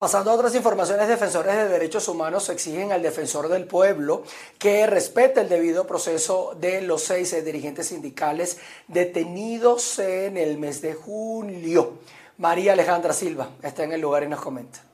Pasando 0.00 0.30
a 0.30 0.34
otras 0.34 0.54
informaciones, 0.54 1.08
defensores 1.08 1.54
de 1.54 1.68
derechos 1.68 2.08
humanos 2.08 2.48
exigen 2.48 2.90
al 2.90 3.02
defensor 3.02 3.48
del 3.48 3.66
pueblo 3.66 4.22
que 4.58 4.86
respete 4.86 5.42
el 5.42 5.50
debido 5.50 5.86
proceso 5.86 6.56
de 6.58 6.80
los 6.80 7.02
seis 7.02 7.36
dirigentes 7.44 7.88
sindicales 7.88 8.56
detenidos 8.88 9.98
en 9.98 10.38
el 10.38 10.56
mes 10.56 10.80
de 10.80 10.94
julio. 10.94 11.98
María 12.38 12.72
Alejandra 12.72 13.12
Silva 13.12 13.50
está 13.62 13.84
en 13.84 13.92
el 13.92 14.00
lugar 14.00 14.22
y 14.22 14.28
nos 14.28 14.40
comenta. 14.40 14.89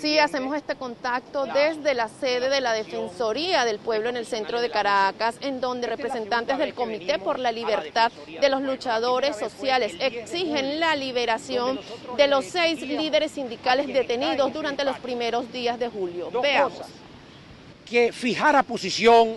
Sí, 0.00 0.18
hacemos 0.18 0.56
este 0.56 0.74
contacto 0.74 1.46
desde 1.46 1.94
la 1.94 2.08
sede 2.08 2.48
de 2.48 2.60
la 2.60 2.72
Defensoría 2.72 3.64
del 3.64 3.78
Pueblo 3.78 4.08
en 4.08 4.16
el 4.16 4.26
centro 4.26 4.60
de 4.60 4.70
Caracas, 4.70 5.36
en 5.40 5.60
donde 5.60 5.86
representantes 5.86 6.58
del 6.58 6.74
Comité 6.74 7.18
por 7.18 7.38
la 7.38 7.52
Libertad 7.52 8.12
de 8.26 8.48
los 8.48 8.62
Luchadores 8.62 9.36
Sociales 9.36 9.94
exigen 10.00 10.80
la 10.80 10.96
liberación 10.96 11.80
de 12.16 12.28
los 12.28 12.44
seis 12.44 12.80
líderes 12.82 13.32
sindicales 13.32 13.86
detenidos 13.86 14.52
durante 14.52 14.84
los 14.84 14.98
primeros 14.98 15.50
días 15.52 15.78
de 15.78 15.88
julio. 15.88 16.30
Veamos. 16.42 16.74
Que 17.86 18.12
fijara 18.12 18.62
posición 18.62 19.36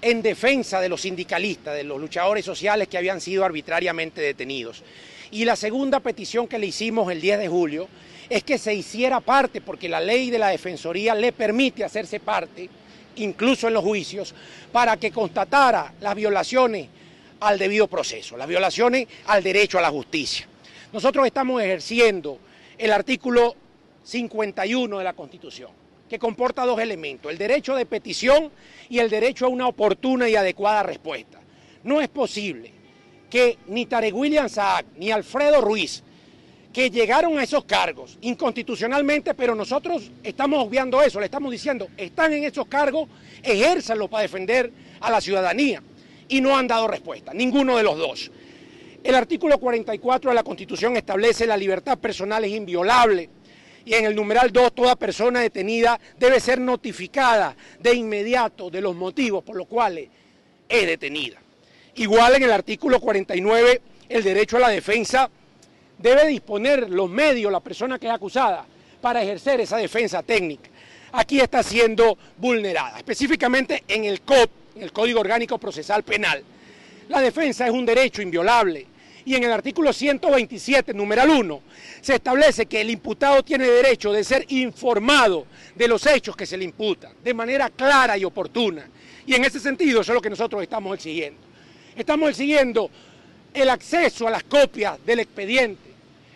en 0.00 0.20
defensa 0.20 0.80
de 0.80 0.88
los 0.88 1.02
sindicalistas, 1.02 1.76
de 1.76 1.84
los 1.84 2.00
luchadores 2.00 2.44
sociales 2.44 2.88
que 2.88 2.98
habían 2.98 3.20
sido 3.20 3.44
arbitrariamente 3.44 4.20
detenidos. 4.20 4.82
Y 5.30 5.44
la 5.44 5.56
segunda 5.56 6.00
petición 6.00 6.48
que 6.48 6.58
le 6.58 6.66
hicimos 6.66 7.10
el 7.10 7.20
10 7.20 7.38
de 7.38 7.48
julio 7.48 7.88
es 8.28 8.44
que 8.44 8.58
se 8.58 8.74
hiciera 8.74 9.20
parte, 9.20 9.60
porque 9.60 9.88
la 9.88 10.00
ley 10.00 10.30
de 10.30 10.38
la 10.38 10.48
Defensoría 10.48 11.14
le 11.14 11.32
permite 11.32 11.84
hacerse 11.84 12.20
parte, 12.20 12.68
incluso 13.16 13.68
en 13.68 13.74
los 13.74 13.84
juicios, 13.84 14.34
para 14.70 14.96
que 14.96 15.10
constatara 15.10 15.94
las 16.00 16.14
violaciones 16.14 16.88
al 17.40 17.58
debido 17.58 17.88
proceso, 17.88 18.36
las 18.36 18.46
violaciones 18.46 19.08
al 19.26 19.42
derecho 19.42 19.78
a 19.78 19.82
la 19.82 19.90
justicia. 19.90 20.48
Nosotros 20.92 21.26
estamos 21.26 21.60
ejerciendo 21.62 22.38
el 22.78 22.92
artículo 22.92 23.56
51 24.04 24.98
de 24.98 25.04
la 25.04 25.12
Constitución, 25.12 25.70
que 26.08 26.18
comporta 26.18 26.64
dos 26.64 26.80
elementos, 26.80 27.30
el 27.30 27.38
derecho 27.38 27.74
de 27.74 27.86
petición 27.86 28.50
y 28.88 28.98
el 28.98 29.10
derecho 29.10 29.46
a 29.46 29.48
una 29.48 29.66
oportuna 29.66 30.28
y 30.28 30.36
adecuada 30.36 30.82
respuesta. 30.82 31.40
No 31.84 32.00
es 32.00 32.08
posible 32.08 32.72
que 33.30 33.58
ni 33.66 33.86
Tarek 33.86 34.14
William 34.14 34.48
Saak 34.48 34.86
ni 34.96 35.10
Alfredo 35.10 35.60
Ruiz 35.60 36.02
que 36.72 36.90
llegaron 36.90 37.38
a 37.38 37.42
esos 37.42 37.64
cargos 37.64 38.18
inconstitucionalmente, 38.22 39.34
pero 39.34 39.54
nosotros 39.54 40.10
estamos 40.22 40.64
obviando 40.64 41.02
eso, 41.02 41.20
le 41.20 41.26
estamos 41.26 41.52
diciendo, 41.52 41.88
están 41.96 42.32
en 42.32 42.44
esos 42.44 42.66
cargos, 42.66 43.08
ejérzanlo 43.42 44.08
para 44.08 44.22
defender 44.22 44.72
a 45.00 45.10
la 45.10 45.20
ciudadanía. 45.20 45.82
Y 46.28 46.40
no 46.40 46.56
han 46.56 46.66
dado 46.66 46.88
respuesta, 46.88 47.34
ninguno 47.34 47.76
de 47.76 47.82
los 47.82 47.98
dos. 47.98 48.30
El 49.04 49.14
artículo 49.14 49.58
44 49.58 50.30
de 50.30 50.34
la 50.34 50.44
Constitución 50.44 50.96
establece 50.96 51.46
la 51.46 51.56
libertad 51.56 51.98
personal 51.98 52.44
es 52.44 52.52
inviolable 52.52 53.28
y 53.84 53.94
en 53.94 54.04
el 54.04 54.14
numeral 54.14 54.52
2 54.52 54.74
toda 54.74 54.94
persona 54.94 55.40
detenida 55.40 55.98
debe 56.18 56.38
ser 56.38 56.60
notificada 56.60 57.56
de 57.80 57.94
inmediato 57.94 58.70
de 58.70 58.80
los 58.80 58.94
motivos 58.94 59.42
por 59.42 59.56
los 59.56 59.66
cuales 59.66 60.08
es 60.68 60.86
detenida. 60.86 61.38
Igual 61.96 62.36
en 62.36 62.44
el 62.44 62.52
artículo 62.52 63.00
49 63.00 63.82
el 64.08 64.22
derecho 64.22 64.56
a 64.58 64.60
la 64.60 64.68
defensa 64.68 65.28
debe 66.02 66.26
disponer 66.26 66.90
los 66.90 67.08
medios, 67.08 67.52
la 67.52 67.60
persona 67.60 67.98
que 67.98 68.06
es 68.06 68.12
acusada, 68.12 68.66
para 69.00 69.22
ejercer 69.22 69.60
esa 69.60 69.76
defensa 69.76 70.22
técnica. 70.22 70.68
Aquí 71.12 71.40
está 71.40 71.62
siendo 71.62 72.16
vulnerada, 72.38 72.98
específicamente 72.98 73.84
en 73.86 74.04
el 74.04 74.22
COP, 74.22 74.50
en 74.76 74.82
el 74.82 74.92
Código 74.92 75.20
Orgánico 75.20 75.58
Procesal 75.58 76.02
Penal. 76.02 76.42
La 77.08 77.20
defensa 77.20 77.66
es 77.66 77.72
un 77.72 77.84
derecho 77.84 78.22
inviolable 78.22 78.86
y 79.24 79.34
en 79.34 79.44
el 79.44 79.52
artículo 79.52 79.92
127, 79.92 80.94
numeral 80.94 81.30
1, 81.30 81.62
se 82.00 82.14
establece 82.14 82.66
que 82.66 82.80
el 82.80 82.90
imputado 82.90 83.42
tiene 83.42 83.66
derecho 83.66 84.12
de 84.12 84.24
ser 84.24 84.44
informado 84.48 85.46
de 85.76 85.88
los 85.88 86.06
hechos 86.06 86.34
que 86.34 86.46
se 86.46 86.56
le 86.56 86.64
imputan, 86.64 87.12
de 87.22 87.34
manera 87.34 87.70
clara 87.70 88.18
y 88.18 88.24
oportuna. 88.24 88.88
Y 89.26 89.34
en 89.34 89.44
ese 89.44 89.60
sentido, 89.60 90.00
eso 90.00 90.12
es 90.12 90.14
lo 90.14 90.22
que 90.22 90.30
nosotros 90.30 90.62
estamos 90.62 90.94
exigiendo. 90.94 91.40
Estamos 91.94 92.30
exigiendo 92.30 92.90
el 93.54 93.70
acceso 93.70 94.26
a 94.26 94.30
las 94.30 94.42
copias 94.44 94.98
del 95.04 95.20
expediente, 95.20 95.91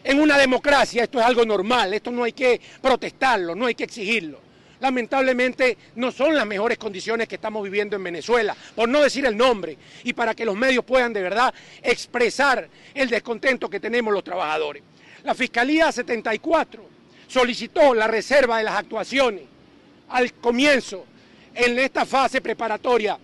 en 0.07 0.21
una 0.21 0.39
democracia 0.39 1.03
esto 1.03 1.19
es 1.19 1.27
algo 1.27 1.45
normal, 1.45 1.93
esto 1.93 2.13
no 2.13 2.23
hay 2.23 2.33
que 2.33 2.61
protestarlo, 2.81 3.55
no 3.57 3.67
hay 3.67 3.75
que 3.75 3.85
exigirlo. 3.85 4.41
lamentablemente 4.79 5.77
no 5.97 6.13
son 6.13 6.37
las 6.37 6.47
mejores 6.47 6.79
condiciones 6.79 7.27
que 7.27 7.37
estamos 7.37 7.65
viviendo 7.65 7.97
en 7.97 8.05
Venezuela, 8.05 8.55
por 8.75 8.89
no 8.89 9.01
decir 9.01 9.25
el 9.27 9.37
nombre, 9.37 9.77
y 10.05 10.13
para 10.13 10.35
que 10.35 10.45
los 10.45 10.55
medios 10.55 10.85
puedan 10.85 11.13
de 11.13 11.23
verdad 11.23 11.53
expresar 11.83 12.69
el 12.95 13.09
descontento 13.09 13.69
que 13.69 13.81
tenemos 13.81 14.13
los 14.13 14.23
trabajadores. 14.23 14.83
La 15.25 15.35
Fiscalía 15.35 15.91
74 15.91 16.89
solicitó 17.27 17.95
la 17.95 18.07
reserva 18.07 18.59
de 18.59 18.65
las 18.65 18.77
actuaciones 18.77 19.43
al 20.11 20.35
comienzo, 20.35 21.05
en 21.53 21.79
esta 21.79 22.05
fase 22.05 22.41
preparatoria 22.41 23.19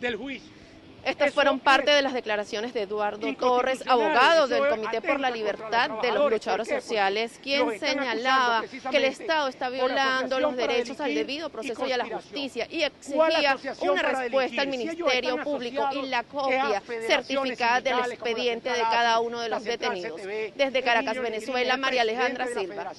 del 0.00 0.16
juicio. 0.16 0.59
Estas 1.04 1.32
fueron 1.32 1.60
parte 1.60 1.90
de 1.90 2.02
las 2.02 2.12
declaraciones 2.12 2.74
de 2.74 2.82
Eduardo 2.82 3.34
Torres, 3.34 3.82
abogado 3.86 4.46
del 4.48 4.68
Comité 4.68 5.00
por 5.00 5.20
la 5.20 5.30
Libertad 5.30 5.90
de 6.02 6.12
los 6.12 6.30
Luchadores 6.30 6.68
Sociales, 6.68 7.38
quien 7.42 7.78
señalaba 7.78 8.64
que 8.90 8.96
el 8.96 9.04
Estado 9.04 9.48
está 9.48 9.68
violando 9.70 10.40
los 10.40 10.56
derechos 10.56 11.00
al 11.00 11.14
debido 11.14 11.48
proceso 11.50 11.86
y 11.86 11.92
a 11.92 11.96
la 11.96 12.06
justicia 12.06 12.66
y 12.70 12.82
exigía 12.82 13.56
una 13.80 14.02
respuesta 14.02 14.62
al 14.62 14.68
Ministerio 14.68 15.42
Público 15.42 15.88
y 15.92 16.06
la 16.06 16.22
copia 16.24 16.82
certificada 17.06 17.80
del 17.80 18.12
expediente 18.12 18.70
de 18.70 18.80
cada 18.80 19.20
uno 19.20 19.40
de 19.40 19.48
los 19.48 19.64
detenidos. 19.64 20.20
Desde 20.54 20.82
Caracas, 20.82 21.18
Venezuela, 21.18 21.76
María 21.76 22.02
Alejandra 22.02 22.46
Silva. 22.46 22.92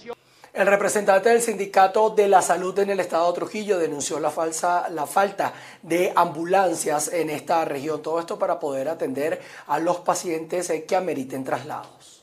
El 0.54 0.68
representante 0.68 1.30
del 1.30 1.42
Sindicato 1.42 2.10
de 2.10 2.28
la 2.28 2.42
Salud 2.42 2.78
en 2.80 2.90
el 2.90 3.00
Estado 3.00 3.32
Trujillo 3.32 3.78
denunció 3.78 4.20
la, 4.20 4.30
falsa, 4.30 4.90
la 4.90 5.06
falta 5.06 5.54
de 5.82 6.12
ambulancias 6.14 7.08
en 7.14 7.30
esta 7.30 7.64
región. 7.64 8.02
Todo 8.02 8.20
esto 8.20 8.38
para 8.38 8.60
poder 8.60 8.90
atender 8.90 9.42
a 9.68 9.80
los 9.80 10.00
pacientes 10.00 10.70
eh, 10.70 10.84
que 10.84 10.98
ameriten 10.98 11.46
traslados. 11.46 12.22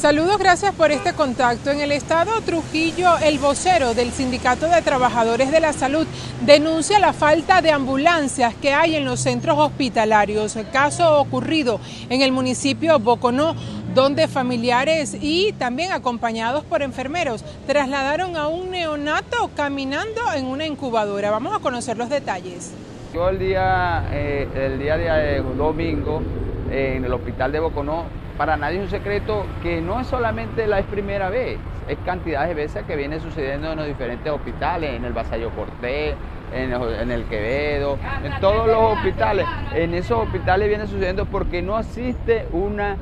Saludos, 0.00 0.38
gracias 0.38 0.74
por 0.74 0.92
este 0.92 1.12
contacto. 1.12 1.70
En 1.70 1.80
el 1.80 1.92
estado 1.92 2.40
Trujillo, 2.40 3.18
el 3.18 3.38
vocero 3.38 3.92
del 3.92 4.12
Sindicato 4.12 4.66
de 4.66 4.80
Trabajadores 4.80 5.50
de 5.50 5.60
la 5.60 5.74
Salud 5.74 6.06
denuncia 6.46 6.98
la 6.98 7.12
falta 7.12 7.60
de 7.60 7.70
ambulancias 7.70 8.54
que 8.54 8.72
hay 8.72 8.96
en 8.96 9.04
los 9.04 9.20
centros 9.20 9.58
hospitalarios. 9.58 10.56
Caso 10.72 11.20
ocurrido 11.20 11.80
en 12.08 12.22
el 12.22 12.32
municipio 12.32 12.98
Boconó, 12.98 13.54
donde 13.94 14.28
familiares 14.28 15.16
y 15.20 15.52
también 15.52 15.92
acompañados 15.92 16.64
por 16.64 16.82
enfermeros 16.82 17.44
trasladaron 17.66 18.36
a 18.36 18.48
un 18.48 18.70
neonato 18.70 19.50
caminando 19.56 20.20
en 20.34 20.46
una 20.46 20.66
incubadora. 20.66 21.30
Vamos 21.30 21.56
a 21.56 21.58
conocer 21.58 21.98
los 21.98 22.08
detalles. 22.08 22.72
Yo 23.12 23.28
el 23.28 23.38
día, 23.38 24.04
eh, 24.12 24.48
el 24.54 24.78
día 24.78 24.96
de 24.96 25.42
domingo 25.56 26.22
en 26.70 27.04
el 27.04 27.12
hospital 27.12 27.50
de 27.50 27.58
Boconó 27.58 28.04
para 28.38 28.56
nadie 28.56 28.78
es 28.78 28.84
un 28.84 28.90
secreto 28.90 29.44
que 29.62 29.80
no 29.80 30.00
es 30.00 30.06
solamente 30.06 30.66
la 30.66 30.80
primera 30.82 31.28
vez, 31.28 31.58
es 31.88 31.98
cantidad 32.06 32.46
de 32.46 32.54
veces 32.54 32.84
que 32.84 32.96
viene 32.96 33.18
sucediendo 33.20 33.72
en 33.72 33.78
los 33.78 33.86
diferentes 33.86 34.32
hospitales, 34.32 34.94
en 34.94 35.04
el 35.04 35.12
Vasallo 35.12 35.50
Cortés, 35.50 36.14
en 36.54 37.10
el, 37.10 37.24
Quevedo, 37.24 37.98
en 38.24 38.40
todos 38.40 38.66
los 38.66 38.96
hospitales. 38.96 39.46
En 39.74 39.94
esos 39.94 40.22
hospitales 40.22 40.68
viene 40.68 40.86
sucediendo 40.86 41.26
porque 41.26 41.62
no 41.62 41.78
existe 41.78 42.46
una 42.52 42.96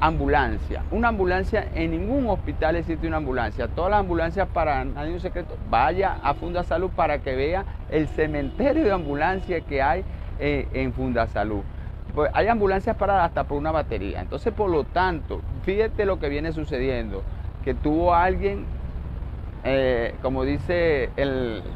ambulancia. 0.00 0.82
Una 0.90 1.08
ambulancia, 1.08 1.68
en 1.74 1.90
ningún 1.90 2.28
hospital 2.28 2.76
existe 2.76 3.06
una 3.06 3.18
ambulancia. 3.18 3.68
Todas 3.68 3.90
las 3.90 4.00
ambulancias, 4.00 4.48
para 4.48 4.84
nadie 4.84 5.12
un 5.12 5.20
secreto, 5.20 5.56
vaya 5.68 6.16
a 6.22 6.34
Funda 6.34 6.64
Salud 6.64 6.90
para 6.90 7.18
que 7.18 7.36
vea 7.36 7.64
el 7.90 8.08
cementerio 8.08 8.84
de 8.84 8.92
ambulancias 8.92 9.62
que 9.68 9.82
hay 9.82 10.04
eh, 10.38 10.66
en 10.72 10.92
Funda 10.92 11.26
Salud. 11.26 11.60
Pues 12.14 12.30
hay 12.34 12.48
ambulancias 12.48 12.96
paradas 12.96 13.26
hasta 13.26 13.44
por 13.44 13.58
una 13.58 13.70
batería. 13.70 14.20
Entonces, 14.22 14.52
por 14.52 14.70
lo 14.70 14.84
tanto, 14.84 15.42
fíjate 15.64 16.04
lo 16.06 16.18
que 16.18 16.28
viene 16.28 16.52
sucediendo, 16.52 17.22
que 17.62 17.74
tuvo 17.74 18.14
alguien, 18.14 18.64
eh, 19.64 20.14
como 20.22 20.44
dice 20.44 21.10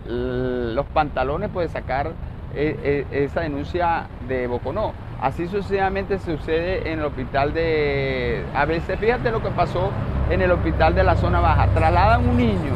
los 0.06 0.86
pantalones, 0.86 1.50
puede 1.50 1.68
sacar 1.68 2.12
eh, 2.54 3.06
esa 3.12 3.42
denuncia 3.42 4.06
de 4.26 4.46
Boconó. 4.46 4.92
Así 5.24 5.46
sucesivamente 5.46 6.18
sucede 6.18 6.92
en 6.92 6.98
el 6.98 7.06
hospital 7.06 7.54
de... 7.54 8.44
A 8.54 8.66
veces, 8.66 9.00
fíjate 9.00 9.30
lo 9.30 9.42
que 9.42 9.48
pasó 9.48 9.90
en 10.28 10.42
el 10.42 10.50
hospital 10.50 10.94
de 10.94 11.02
la 11.02 11.16
zona 11.16 11.40
baja. 11.40 11.66
Trasladan 11.68 12.28
un 12.28 12.36
niño 12.36 12.74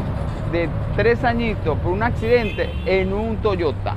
de 0.51 0.67
tres 0.97 1.25
añitos 1.25 1.79
por 1.81 1.93
un 1.93 2.03
accidente 2.03 2.71
en 2.87 3.13
un 3.13 3.37
Toyota 3.37 3.97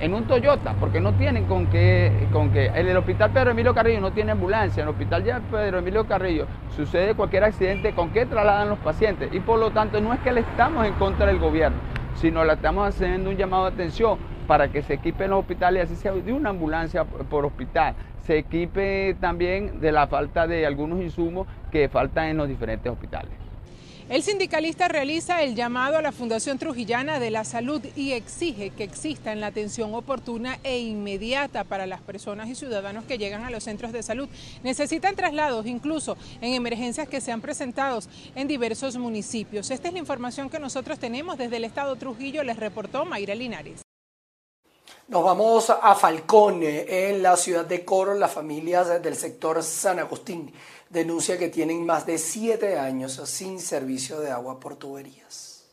en 0.00 0.12
un 0.12 0.24
Toyota, 0.24 0.74
porque 0.80 1.00
no 1.00 1.14
tienen 1.14 1.44
con 1.44 1.68
qué, 1.68 2.26
con 2.32 2.50
qué. 2.50 2.66
En 2.66 2.88
el 2.88 2.96
hospital 2.96 3.30
Pedro 3.30 3.52
Emilio 3.52 3.72
Carrillo 3.72 4.00
no 4.00 4.10
tiene 4.10 4.32
ambulancia, 4.32 4.82
en 4.82 4.88
el 4.88 4.92
hospital 4.92 5.24
ya 5.24 5.40
Pedro 5.50 5.78
Emilio 5.78 6.06
Carrillo 6.06 6.46
sucede 6.74 7.14
cualquier 7.14 7.44
accidente, 7.44 7.92
¿con 7.92 8.10
qué 8.10 8.26
trasladan 8.26 8.68
los 8.68 8.78
pacientes? 8.80 9.32
Y 9.32 9.40
por 9.40 9.58
lo 9.58 9.70
tanto 9.70 10.00
no 10.00 10.12
es 10.12 10.20
que 10.20 10.32
le 10.32 10.40
estamos 10.40 10.84
en 10.84 10.92
contra 10.94 11.26
del 11.26 11.38
gobierno, 11.38 11.78
sino 12.16 12.44
le 12.44 12.52
estamos 12.52 12.88
haciendo 12.88 13.30
un 13.30 13.36
llamado 13.36 13.70
de 13.70 13.74
atención 13.74 14.18
para 14.46 14.70
que 14.70 14.82
se 14.82 14.94
equipen 14.94 15.30
los 15.30 15.40
hospitales, 15.40 15.84
así 15.84 15.96
sea 15.96 16.12
de 16.12 16.32
una 16.32 16.50
ambulancia 16.50 17.04
por 17.04 17.44
hospital, 17.44 17.94
se 18.26 18.38
equipe 18.38 19.16
también 19.20 19.80
de 19.80 19.92
la 19.92 20.06
falta 20.06 20.46
de 20.46 20.66
algunos 20.66 21.00
insumos 21.00 21.46
que 21.70 21.88
faltan 21.88 22.28
en 22.28 22.36
los 22.36 22.48
diferentes 22.48 22.90
hospitales. 22.90 23.32
El 24.08 24.22
sindicalista 24.22 24.86
realiza 24.86 25.42
el 25.42 25.56
llamado 25.56 25.96
a 25.96 26.02
la 26.02 26.12
Fundación 26.12 26.58
Trujillana 26.58 27.18
de 27.18 27.32
la 27.32 27.42
Salud 27.42 27.82
y 27.96 28.12
exige 28.12 28.70
que 28.70 28.84
exista 28.84 29.34
la 29.34 29.48
atención 29.48 29.92
oportuna 29.94 30.60
e 30.62 30.78
inmediata 30.78 31.64
para 31.64 31.86
las 31.86 32.02
personas 32.02 32.48
y 32.48 32.54
ciudadanos 32.54 33.04
que 33.04 33.18
llegan 33.18 33.42
a 33.42 33.50
los 33.50 33.64
centros 33.64 33.90
de 33.90 34.04
salud. 34.04 34.28
Necesitan 34.62 35.16
traslados 35.16 35.66
incluso 35.66 36.16
en 36.40 36.54
emergencias 36.54 37.08
que 37.08 37.20
se 37.20 37.32
han 37.32 37.40
presentado 37.40 37.98
en 38.36 38.46
diversos 38.46 38.96
municipios. 38.96 39.72
Esta 39.72 39.88
es 39.88 39.94
la 39.94 39.98
información 39.98 40.50
que 40.50 40.60
nosotros 40.60 41.00
tenemos 41.00 41.36
desde 41.36 41.56
el 41.56 41.64
Estado 41.64 41.96
Trujillo, 41.96 42.44
les 42.44 42.58
reportó 42.58 43.06
Mayra 43.06 43.34
Linares. 43.34 43.85
Nos 45.08 45.22
vamos 45.22 45.70
a 45.70 45.94
Falcón, 45.94 46.64
en 46.64 47.22
la 47.22 47.36
ciudad 47.36 47.64
de 47.64 47.84
Coro, 47.84 48.14
las 48.14 48.32
familias 48.32 49.00
del 49.00 49.14
sector 49.14 49.62
San 49.62 50.00
Agustín 50.00 50.52
denuncia 50.90 51.38
que 51.38 51.48
tienen 51.48 51.86
más 51.86 52.06
de 52.06 52.18
siete 52.18 52.76
años 52.76 53.20
sin 53.24 53.60
servicio 53.60 54.18
de 54.18 54.32
agua 54.32 54.58
por 54.58 54.74
tuberías. 54.74 55.64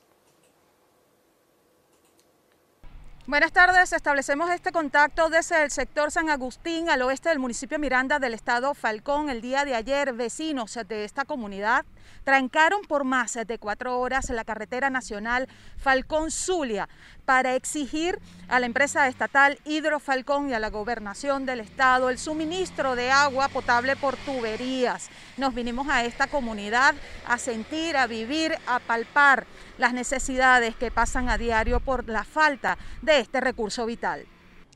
Buenas 3.26 3.52
tardes, 3.52 3.92
establecemos 3.92 4.52
este 4.52 4.72
contacto 4.72 5.30
desde 5.30 5.64
el 5.64 5.72
sector 5.72 6.12
San 6.12 6.30
Agustín 6.30 6.92
al 6.92 7.02
oeste 7.02 7.30
del 7.30 7.40
municipio 7.40 7.80
Miranda 7.80 8.20
del 8.20 8.36
estado 8.36 8.76
Falcón. 8.76 9.32
El 9.32 9.42
día 9.42 9.66
de 9.66 9.74
ayer 9.74 10.14
vecinos 10.14 10.78
de 10.88 11.06
esta 11.06 11.26
comunidad 11.26 11.86
trancaron 12.24 12.82
por 12.82 13.04
más 13.04 13.34
de 13.34 13.58
cuatro 13.58 14.00
horas 14.00 14.30
la 14.30 14.44
carretera 14.44 14.90
nacional 14.90 15.48
Falcón-Zulia 15.78 16.88
para 17.26 17.56
exigir 17.56 18.20
a 18.48 18.60
la 18.60 18.66
empresa 18.66 19.08
estatal 19.08 19.60
Hidrofalcón 19.66 20.50
y 20.50 20.54
a 20.54 20.60
la 20.60 20.70
gobernación 20.70 21.46
del 21.46 21.60
estado 21.62 22.10
el 22.10 22.18
suministro 22.18 22.96
de 22.96 23.12
agua 23.12 23.48
potable 23.48 23.96
por 23.96 24.18
tuberías. 24.18 25.10
Nos 25.38 25.54
vinimos 25.54 25.88
a 25.90 26.04
esta 26.06 26.28
comunidad 26.28 26.96
a 27.26 27.38
sentir, 27.38 27.98
a 27.98 28.08
vivir, 28.08 28.58
a 28.68 28.80
palpar 28.80 29.46
las 29.78 29.94
necesidades 29.94 30.76
que 30.76 30.92
pasan 30.92 31.30
a 31.30 31.38
diario 31.38 31.80
por 31.80 32.08
la 32.08 32.24
falta 32.24 32.78
de 33.02 33.20
este 33.20 33.42
recurso 33.42 33.86
vital. 33.86 34.26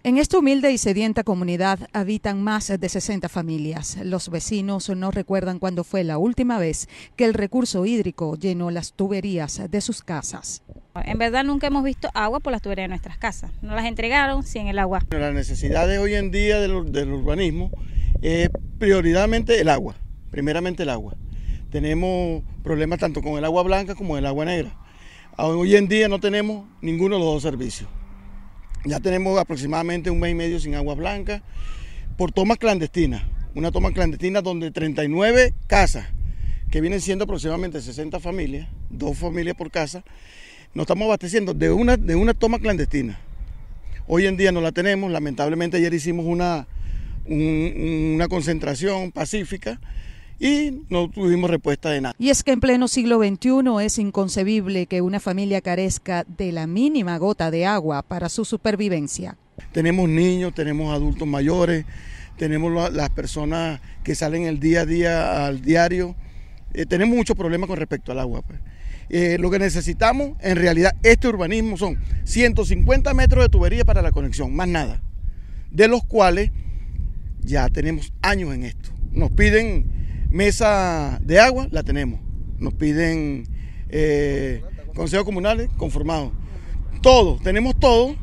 En 0.03 0.17
esta 0.17 0.37
humilde 0.37 0.71
y 0.71 0.77
sedienta 0.77 1.23
comunidad 1.23 1.79
habitan 1.91 2.41
más 2.41 2.67
de 2.67 2.89
60 2.89 3.27
familias. 3.29 3.97
Los 4.03 4.29
vecinos 4.29 4.89
no 4.89 5.11
recuerdan 5.11 5.59
cuándo 5.59 5.83
fue 5.83 6.03
la 6.03 6.17
última 6.17 6.59
vez 6.59 6.87
que 7.15 7.25
el 7.25 7.33
recurso 7.33 7.85
hídrico 7.85 8.35
llenó 8.35 8.69
las 8.69 8.93
tuberías 8.93 9.61
de 9.69 9.81
sus 9.81 10.03
casas. 10.03 10.63
En 11.03 11.17
verdad 11.17 11.43
nunca 11.43 11.67
hemos 11.67 11.83
visto 11.83 12.09
agua 12.13 12.39
por 12.39 12.51
las 12.51 12.61
tuberías 12.61 12.85
de 12.85 12.89
nuestras 12.89 13.17
casas. 13.17 13.51
No 13.61 13.75
las 13.75 13.85
entregaron 13.85 14.43
sin 14.43 14.67
el 14.67 14.79
agua. 14.79 15.03
La 15.09 15.31
necesidad 15.31 15.87
de 15.87 15.97
hoy 15.97 16.13
en 16.13 16.31
día 16.31 16.59
del, 16.59 16.91
del 16.91 17.11
urbanismo 17.11 17.71
es 18.21 18.49
prioritariamente 18.77 19.59
el 19.59 19.67
agua, 19.67 19.95
primeramente 20.29 20.83
el 20.83 20.89
agua. 20.89 21.15
Tenemos 21.71 22.43
problemas 22.63 22.99
tanto 22.99 23.21
con 23.21 23.37
el 23.37 23.45
agua 23.45 23.63
blanca 23.63 23.95
como 23.95 24.17
el 24.17 24.25
agua 24.25 24.45
negra. 24.45 24.77
Hoy 25.37 25.75
en 25.75 25.87
día 25.87 26.07
no 26.07 26.19
tenemos 26.19 26.65
ninguno 26.81 27.15
de 27.15 27.23
los 27.23 27.33
dos 27.33 27.43
servicios. 27.43 27.89
Ya 28.85 28.99
tenemos 28.99 29.37
aproximadamente 29.39 30.09
un 30.09 30.19
mes 30.19 30.31
y 30.31 30.35
medio 30.35 30.59
sin 30.59 30.75
agua 30.75 30.95
blanca 30.95 31.41
por 32.17 32.31
tomas 32.31 32.57
clandestinas. 32.57 33.23
Una 33.55 33.71
toma 33.71 33.91
clandestina 33.91 34.41
donde 34.41 34.71
39 34.71 35.53
casas, 35.65 36.07
que 36.69 36.79
vienen 36.81 37.01
siendo 37.01 37.23
aproximadamente 37.23 37.81
60 37.81 38.19
familias, 38.19 38.67
dos 38.89 39.17
familias 39.17 39.55
por 39.55 39.71
casa, 39.71 40.03
nos 40.73 40.83
estamos 40.83 41.05
abasteciendo 41.05 41.53
de 41.53 41.71
una, 41.71 41.97
de 41.97 42.15
una 42.15 42.33
toma 42.33 42.59
clandestina. 42.59 43.19
Hoy 44.07 44.27
en 44.27 44.37
día 44.37 44.51
no 44.51 44.61
la 44.61 44.71
tenemos, 44.71 45.11
lamentablemente 45.11 45.77
ayer 45.77 45.93
hicimos 45.93 46.25
una, 46.25 46.67
una 47.25 48.27
concentración 48.27 49.11
pacífica 49.11 49.79
y 50.39 50.83
no 50.89 51.09
tuvimos 51.09 51.49
respuesta 51.49 51.89
de 51.89 52.01
nada. 52.01 52.15
Y 52.19 52.29
es 52.29 52.43
que 52.43 52.51
en 52.51 52.59
pleno 52.59 52.87
siglo 52.87 53.19
XXI 53.19 53.85
es 53.85 53.97
inconcebible 53.97 54.85
que 54.85 55.01
una 55.01 55.19
familia 55.19 55.61
carezca 55.61 56.25
de 56.37 56.51
la 56.51 56.67
mínima 56.67 57.17
gota 57.17 57.51
de 57.51 57.65
agua 57.65 58.03
para 58.03 58.29
su 58.29 58.45
supervivencia. 58.45 59.37
Tenemos 59.71 60.07
niños, 60.07 60.53
tenemos 60.53 60.93
adultos 60.93 61.27
mayores, 61.27 61.85
tenemos 62.37 62.93
las 62.93 63.09
personas 63.09 63.81
que 64.03 64.15
salen 64.15 64.43
el 64.43 64.59
día 64.59 64.81
a 64.81 64.85
día 64.85 65.45
al 65.47 65.61
diario. 65.61 66.15
Eh, 66.73 66.85
tenemos 66.85 67.15
muchos 67.15 67.35
problemas 67.35 67.67
con 67.67 67.77
respecto 67.77 68.11
al 68.11 68.19
agua. 68.19 68.43
Pues. 68.43 68.59
Eh, 69.09 69.37
lo 69.39 69.49
que 69.49 69.57
necesitamos 69.57 70.37
en 70.41 70.57
realidad 70.57 70.95
este 71.01 71.27
urbanismo 71.27 71.77
son 71.77 71.97
150 72.25 73.13
metros 73.13 73.43
de 73.43 73.49
tubería 73.49 73.85
para 73.85 74.01
la 74.01 74.11
conexión, 74.11 74.53
más 74.55 74.67
nada, 74.67 75.01
de 75.71 75.87
los 75.87 76.03
cuales 76.03 76.51
ya 77.41 77.69
tenemos 77.69 78.13
años 78.21 78.53
en 78.53 78.63
esto. 78.63 78.91
Nos 79.13 79.31
piden 79.31 80.06
mesa 80.29 81.19
de 81.21 81.39
agua, 81.39 81.67
la 81.71 81.83
tenemos. 81.83 82.19
Nos 82.57 82.73
piden 82.73 83.43
eh, 83.89 84.61
consejos 84.95 85.25
comunales 85.25 85.69
conformados. 85.77 86.31
Todo, 87.01 87.39
tenemos 87.43 87.77
todo, 87.79 88.15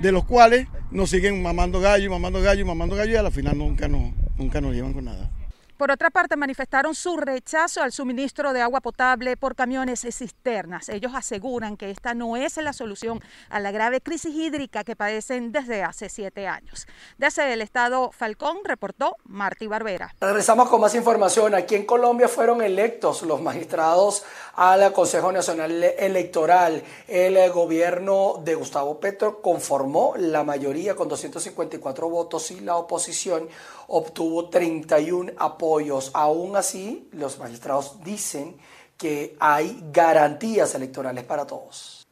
de 0.00 0.12
los 0.12 0.24
cuales 0.24 0.66
nos 0.90 1.10
siguen 1.10 1.42
mamando 1.42 1.80
gallo, 1.80 2.10
mamando 2.10 2.40
gallo, 2.40 2.64
mamando 2.64 2.96
gallo 2.96 3.12
y 3.12 3.16
a 3.16 3.22
la 3.22 3.30
final 3.30 3.58
nunca 3.58 3.88
nos, 3.88 4.12
nunca 4.36 4.60
nos 4.60 4.74
llevan 4.74 4.92
con 4.92 5.04
nada. 5.04 5.30
Por 5.76 5.90
otra 5.90 6.10
parte, 6.10 6.36
manifestaron 6.36 6.94
su 6.94 7.16
rechazo 7.16 7.82
al 7.82 7.90
suministro 7.90 8.52
de 8.52 8.60
agua 8.60 8.80
potable 8.80 9.36
por 9.36 9.56
camiones 9.56 10.04
y 10.04 10.12
cisternas. 10.12 10.88
Ellos 10.88 11.12
aseguran 11.16 11.76
que 11.76 11.90
esta 11.90 12.14
no 12.14 12.36
es 12.36 12.56
la 12.58 12.72
solución 12.72 13.20
a 13.50 13.58
la 13.58 13.72
grave 13.72 14.00
crisis 14.00 14.32
hídrica 14.32 14.84
que 14.84 14.94
padecen 14.94 15.50
desde 15.50 15.82
hace 15.82 16.08
siete 16.08 16.46
años. 16.46 16.86
Desde 17.18 17.52
el 17.52 17.60
estado 17.60 18.12
Falcón 18.12 18.58
reportó 18.62 19.16
Martí 19.24 19.66
Barbera. 19.66 20.14
Regresamos 20.20 20.68
con 20.68 20.80
más 20.80 20.94
información. 20.94 21.56
Aquí 21.56 21.74
en 21.74 21.86
Colombia 21.86 22.28
fueron 22.28 22.62
electos 22.62 23.22
los 23.22 23.42
magistrados 23.42 24.24
al 24.54 24.92
Consejo 24.92 25.32
Nacional 25.32 25.82
Electoral. 25.82 26.84
El 27.08 27.50
gobierno 27.50 28.40
de 28.44 28.54
Gustavo 28.54 29.00
Petro 29.00 29.42
conformó 29.42 30.14
la 30.16 30.44
mayoría 30.44 30.94
con 30.94 31.08
254 31.08 32.08
votos 32.08 32.52
y 32.52 32.60
la 32.60 32.76
oposición 32.76 33.48
obtuvo 33.88 34.48
31 34.48 35.32
apoyos. 35.38 36.10
Aún 36.14 36.56
así, 36.56 37.08
los 37.12 37.38
magistrados 37.38 38.02
dicen 38.02 38.56
que 38.96 39.36
hay 39.40 39.82
garantías 39.92 40.74
electorales 40.74 41.24
para 41.24 41.46
todos. 41.46 42.04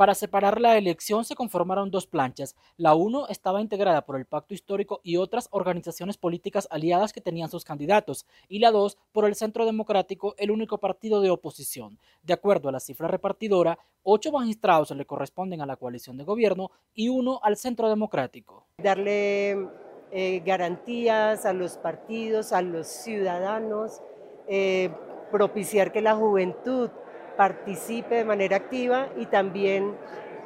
Para 0.00 0.14
separar 0.14 0.62
la 0.62 0.78
elección 0.78 1.26
se 1.26 1.34
conformaron 1.34 1.90
dos 1.90 2.06
planchas. 2.06 2.56
La 2.78 2.94
uno 2.94 3.28
estaba 3.28 3.60
integrada 3.60 4.06
por 4.06 4.16
el 4.16 4.24
Pacto 4.24 4.54
Histórico 4.54 5.02
y 5.02 5.18
otras 5.18 5.48
organizaciones 5.50 6.16
políticas 6.16 6.66
aliadas 6.70 7.12
que 7.12 7.20
tenían 7.20 7.50
sus 7.50 7.64
candidatos, 7.64 8.24
y 8.48 8.60
la 8.60 8.70
dos 8.70 8.96
por 9.12 9.26
el 9.26 9.34
Centro 9.34 9.66
Democrático, 9.66 10.34
el 10.38 10.50
único 10.50 10.78
partido 10.78 11.20
de 11.20 11.28
oposición. 11.28 11.98
De 12.22 12.32
acuerdo 12.32 12.70
a 12.70 12.72
la 12.72 12.80
cifra 12.80 13.08
repartidora, 13.08 13.78
ocho 14.02 14.32
magistrados 14.32 14.90
le 14.92 15.04
corresponden 15.04 15.60
a 15.60 15.66
la 15.66 15.76
coalición 15.76 16.16
de 16.16 16.24
gobierno 16.24 16.70
y 16.94 17.10
uno 17.10 17.38
al 17.42 17.58
Centro 17.58 17.90
Democrático. 17.90 18.64
Darle 18.78 19.68
eh, 20.12 20.42
garantías 20.44 21.46
a 21.46 21.52
los 21.52 21.76
partidos, 21.76 22.52
a 22.52 22.62
los 22.62 22.88
ciudadanos, 22.88 24.02
eh, 24.48 24.90
propiciar 25.30 25.92
que 25.92 26.00
la 26.00 26.16
juventud 26.16 26.90
participe 27.36 28.16
de 28.16 28.24
manera 28.24 28.56
activa 28.56 29.08
y 29.16 29.26
también 29.26 29.94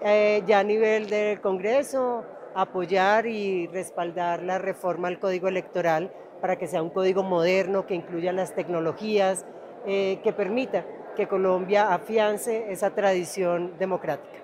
eh, 0.02 0.42
ya 0.46 0.58
a 0.58 0.64
nivel 0.64 1.08
del 1.08 1.40
Congreso 1.40 2.24
apoyar 2.54 3.26
y 3.26 3.66
respaldar 3.68 4.42
la 4.42 4.58
reforma 4.58 5.08
al 5.08 5.18
código 5.18 5.48
electoral 5.48 6.12
para 6.42 6.56
que 6.56 6.66
sea 6.66 6.82
un 6.82 6.90
código 6.90 7.22
moderno 7.22 7.86
que 7.86 7.94
incluya 7.94 8.32
las 8.32 8.54
tecnologías, 8.54 9.46
que 9.86 10.34
permita 10.36 10.84
que 11.16 11.26
Colombia 11.26 11.92
afiance 11.92 12.70
esa 12.70 12.90
tradición 12.90 13.76
democrática. 13.78 14.43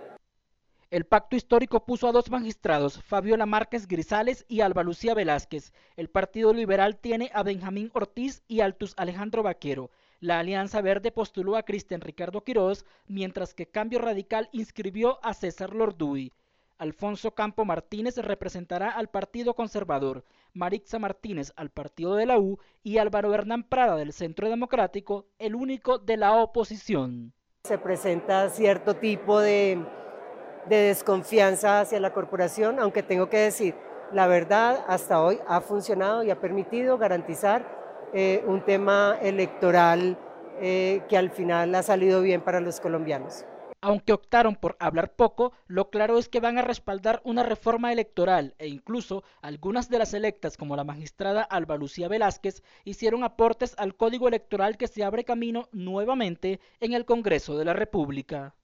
El 0.91 1.05
pacto 1.05 1.37
histórico 1.37 1.85
puso 1.85 2.09
a 2.09 2.13
dos 2.13 2.33
magistrados, 2.33 3.01
Fabiola 3.05 3.47
Márquez 3.47 3.87
Grisales 3.87 4.45
y 4.49 4.61
Alba 4.61 4.83
Lucía 4.83 5.15
Velázquez. 5.15 5.73
El 5.95 6.11
Partido 6.11 6.53
Liberal 6.53 6.97
tiene 6.97 7.31
a 7.33 7.45
Benjamín 7.45 7.93
Ortiz 7.95 8.43
y 8.49 8.59
Altus 8.59 8.95
Alejandro 8.97 9.45
Vaquero. 9.45 9.93
La 10.19 10.41
Alianza 10.41 10.81
Verde 10.81 11.13
postuló 11.13 11.55
a 11.55 11.63
Cristian 11.63 12.01
Ricardo 12.01 12.43
Quiroz, 12.43 12.85
mientras 13.07 13.55
que 13.55 13.67
Cambio 13.67 14.01
Radical 14.01 14.49
inscribió 14.51 15.25
a 15.25 15.33
César 15.33 15.75
Lorduy. 15.77 16.33
Alfonso 16.77 17.37
Campo 17.37 17.65
Martínez 17.65 18.17
representará 18.17 18.91
al 18.91 19.07
Partido 19.07 19.55
Conservador, 19.55 20.25
Marixa 20.55 20.99
Martínez 20.99 21.53
al 21.55 21.71
Partido 21.71 22.17
de 22.17 22.27
la 22.27 22.41
U 22.41 22.59
y 22.83 22.99
Álvaro 22.99 23.33
Hernán 23.33 23.63
Prada 23.63 23.95
del 23.95 24.13
Centro 24.13 24.49
Democrático, 24.49 25.27
el 25.39 25.55
único 25.55 25.99
de 25.99 26.17
la 26.17 26.33
oposición. 26.33 27.33
Se 27.63 27.79
presenta 27.79 28.49
cierto 28.49 28.97
tipo 28.97 29.39
de 29.39 29.79
de 30.69 30.77
desconfianza 30.77 31.81
hacia 31.81 32.01
la 32.01 32.13
corporación, 32.13 32.79
aunque 32.79 33.03
tengo 33.03 33.29
que 33.29 33.39
decir, 33.39 33.75
la 34.13 34.27
verdad 34.27 34.85
hasta 34.89 35.23
hoy 35.23 35.39
ha 35.47 35.61
funcionado 35.61 36.23
y 36.23 36.31
ha 36.31 36.41
permitido 36.41 36.99
garantizar 36.99 37.65
eh, 38.13 38.43
un 38.47 38.65
tema 38.65 39.19
electoral 39.23 40.19
eh, 40.61 41.03
que 41.09 41.17
al 41.17 41.31
final 41.31 41.75
ha 41.75 41.83
salido 41.83 42.21
bien 42.23 42.43
para 42.43 42.61
los 42.61 42.81
colombianos. 42.81 43.45
Aunque 43.83 44.13
optaron 44.13 44.57
por 44.57 44.77
hablar 44.79 45.15
poco, 45.15 45.53
lo 45.67 45.89
claro 45.89 46.19
es 46.19 46.29
que 46.29 46.41
van 46.41 46.59
a 46.59 46.63
respaldar 46.63 47.23
una 47.25 47.43
reforma 47.43 47.93
electoral 47.93 48.55
e 48.59 48.69
incluso 48.69 49.25
algunas 49.41 49.89
de 49.89 49.99
las 49.99 50.13
electas, 50.13 50.59
como 50.59 50.77
la 50.77 50.85
magistrada 50.85 51.43
Alba 51.43 51.79
Lucía 51.79 52.07
Velázquez, 52.07 52.63
hicieron 52.85 53.25
aportes 53.25 53.75
al 53.79 53.95
código 53.97 54.29
electoral 54.29 54.77
que 54.77 54.87
se 54.87 55.03
abre 55.03 55.25
camino 55.25 55.69
nuevamente 55.73 56.61
en 56.81 56.93
el 56.93 57.07
Congreso 57.07 57.57
de 57.57 57.65
la 57.65 57.73
República 57.73 58.55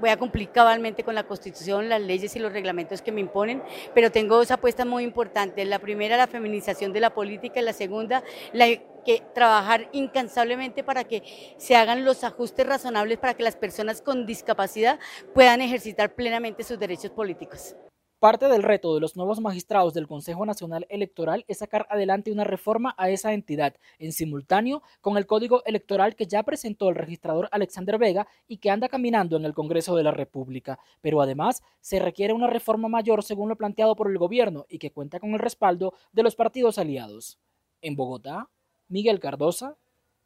voy 0.00 0.10
a 0.10 0.16
cumplir 0.16 0.50
cabalmente 0.50 1.02
con 1.04 1.14
la 1.14 1.24
Constitución, 1.24 1.88
las 1.88 2.00
leyes 2.00 2.34
y 2.36 2.38
los 2.38 2.52
reglamentos 2.52 3.02
que 3.02 3.12
me 3.12 3.20
imponen, 3.20 3.62
pero 3.94 4.10
tengo 4.10 4.36
dos 4.36 4.50
apuestas 4.50 4.86
muy 4.86 5.04
importantes. 5.04 5.66
La 5.66 5.78
primera, 5.78 6.16
la 6.16 6.26
feminización 6.26 6.92
de 6.92 7.00
la 7.00 7.10
política 7.10 7.60
y 7.60 7.64
la 7.64 7.72
segunda, 7.72 8.22
la 8.52 8.66
que 9.04 9.22
trabajar 9.34 9.88
incansablemente 9.92 10.84
para 10.84 11.04
que 11.04 11.22
se 11.56 11.76
hagan 11.76 12.04
los 12.04 12.24
ajustes 12.24 12.66
razonables 12.66 13.18
para 13.18 13.34
que 13.34 13.42
las 13.42 13.56
personas 13.56 14.02
con 14.02 14.26
discapacidad 14.26 14.98
puedan 15.34 15.60
ejercitar 15.62 16.14
plenamente 16.14 16.62
sus 16.62 16.78
derechos 16.78 17.10
políticos. 17.10 17.74
Parte 18.20 18.48
del 18.48 18.64
reto 18.64 18.96
de 18.96 19.00
los 19.00 19.14
nuevos 19.14 19.38
magistrados 19.40 19.94
del 19.94 20.08
Consejo 20.08 20.44
Nacional 20.44 20.88
Electoral 20.88 21.44
es 21.46 21.58
sacar 21.58 21.86
adelante 21.88 22.32
una 22.32 22.42
reforma 22.42 22.92
a 22.98 23.10
esa 23.10 23.32
entidad, 23.32 23.76
en 24.00 24.10
simultáneo 24.10 24.82
con 25.00 25.16
el 25.16 25.24
código 25.24 25.62
electoral 25.64 26.16
que 26.16 26.26
ya 26.26 26.42
presentó 26.42 26.88
el 26.88 26.96
registrador 26.96 27.48
Alexander 27.52 27.96
Vega 27.96 28.26
y 28.48 28.56
que 28.56 28.70
anda 28.70 28.88
caminando 28.88 29.36
en 29.36 29.44
el 29.44 29.54
Congreso 29.54 29.94
de 29.94 30.02
la 30.02 30.10
República. 30.10 30.80
Pero 31.00 31.22
además 31.22 31.62
se 31.80 32.00
requiere 32.00 32.32
una 32.32 32.48
reforma 32.48 32.88
mayor 32.88 33.22
según 33.22 33.50
lo 33.50 33.56
planteado 33.56 33.94
por 33.94 34.10
el 34.10 34.18
gobierno 34.18 34.66
y 34.68 34.80
que 34.80 34.90
cuenta 34.90 35.20
con 35.20 35.30
el 35.30 35.38
respaldo 35.38 35.94
de 36.10 36.24
los 36.24 36.34
partidos 36.34 36.76
aliados. 36.78 37.38
En 37.82 37.94
Bogotá, 37.94 38.48
Miguel 38.88 39.20
Cardosa, 39.20 39.76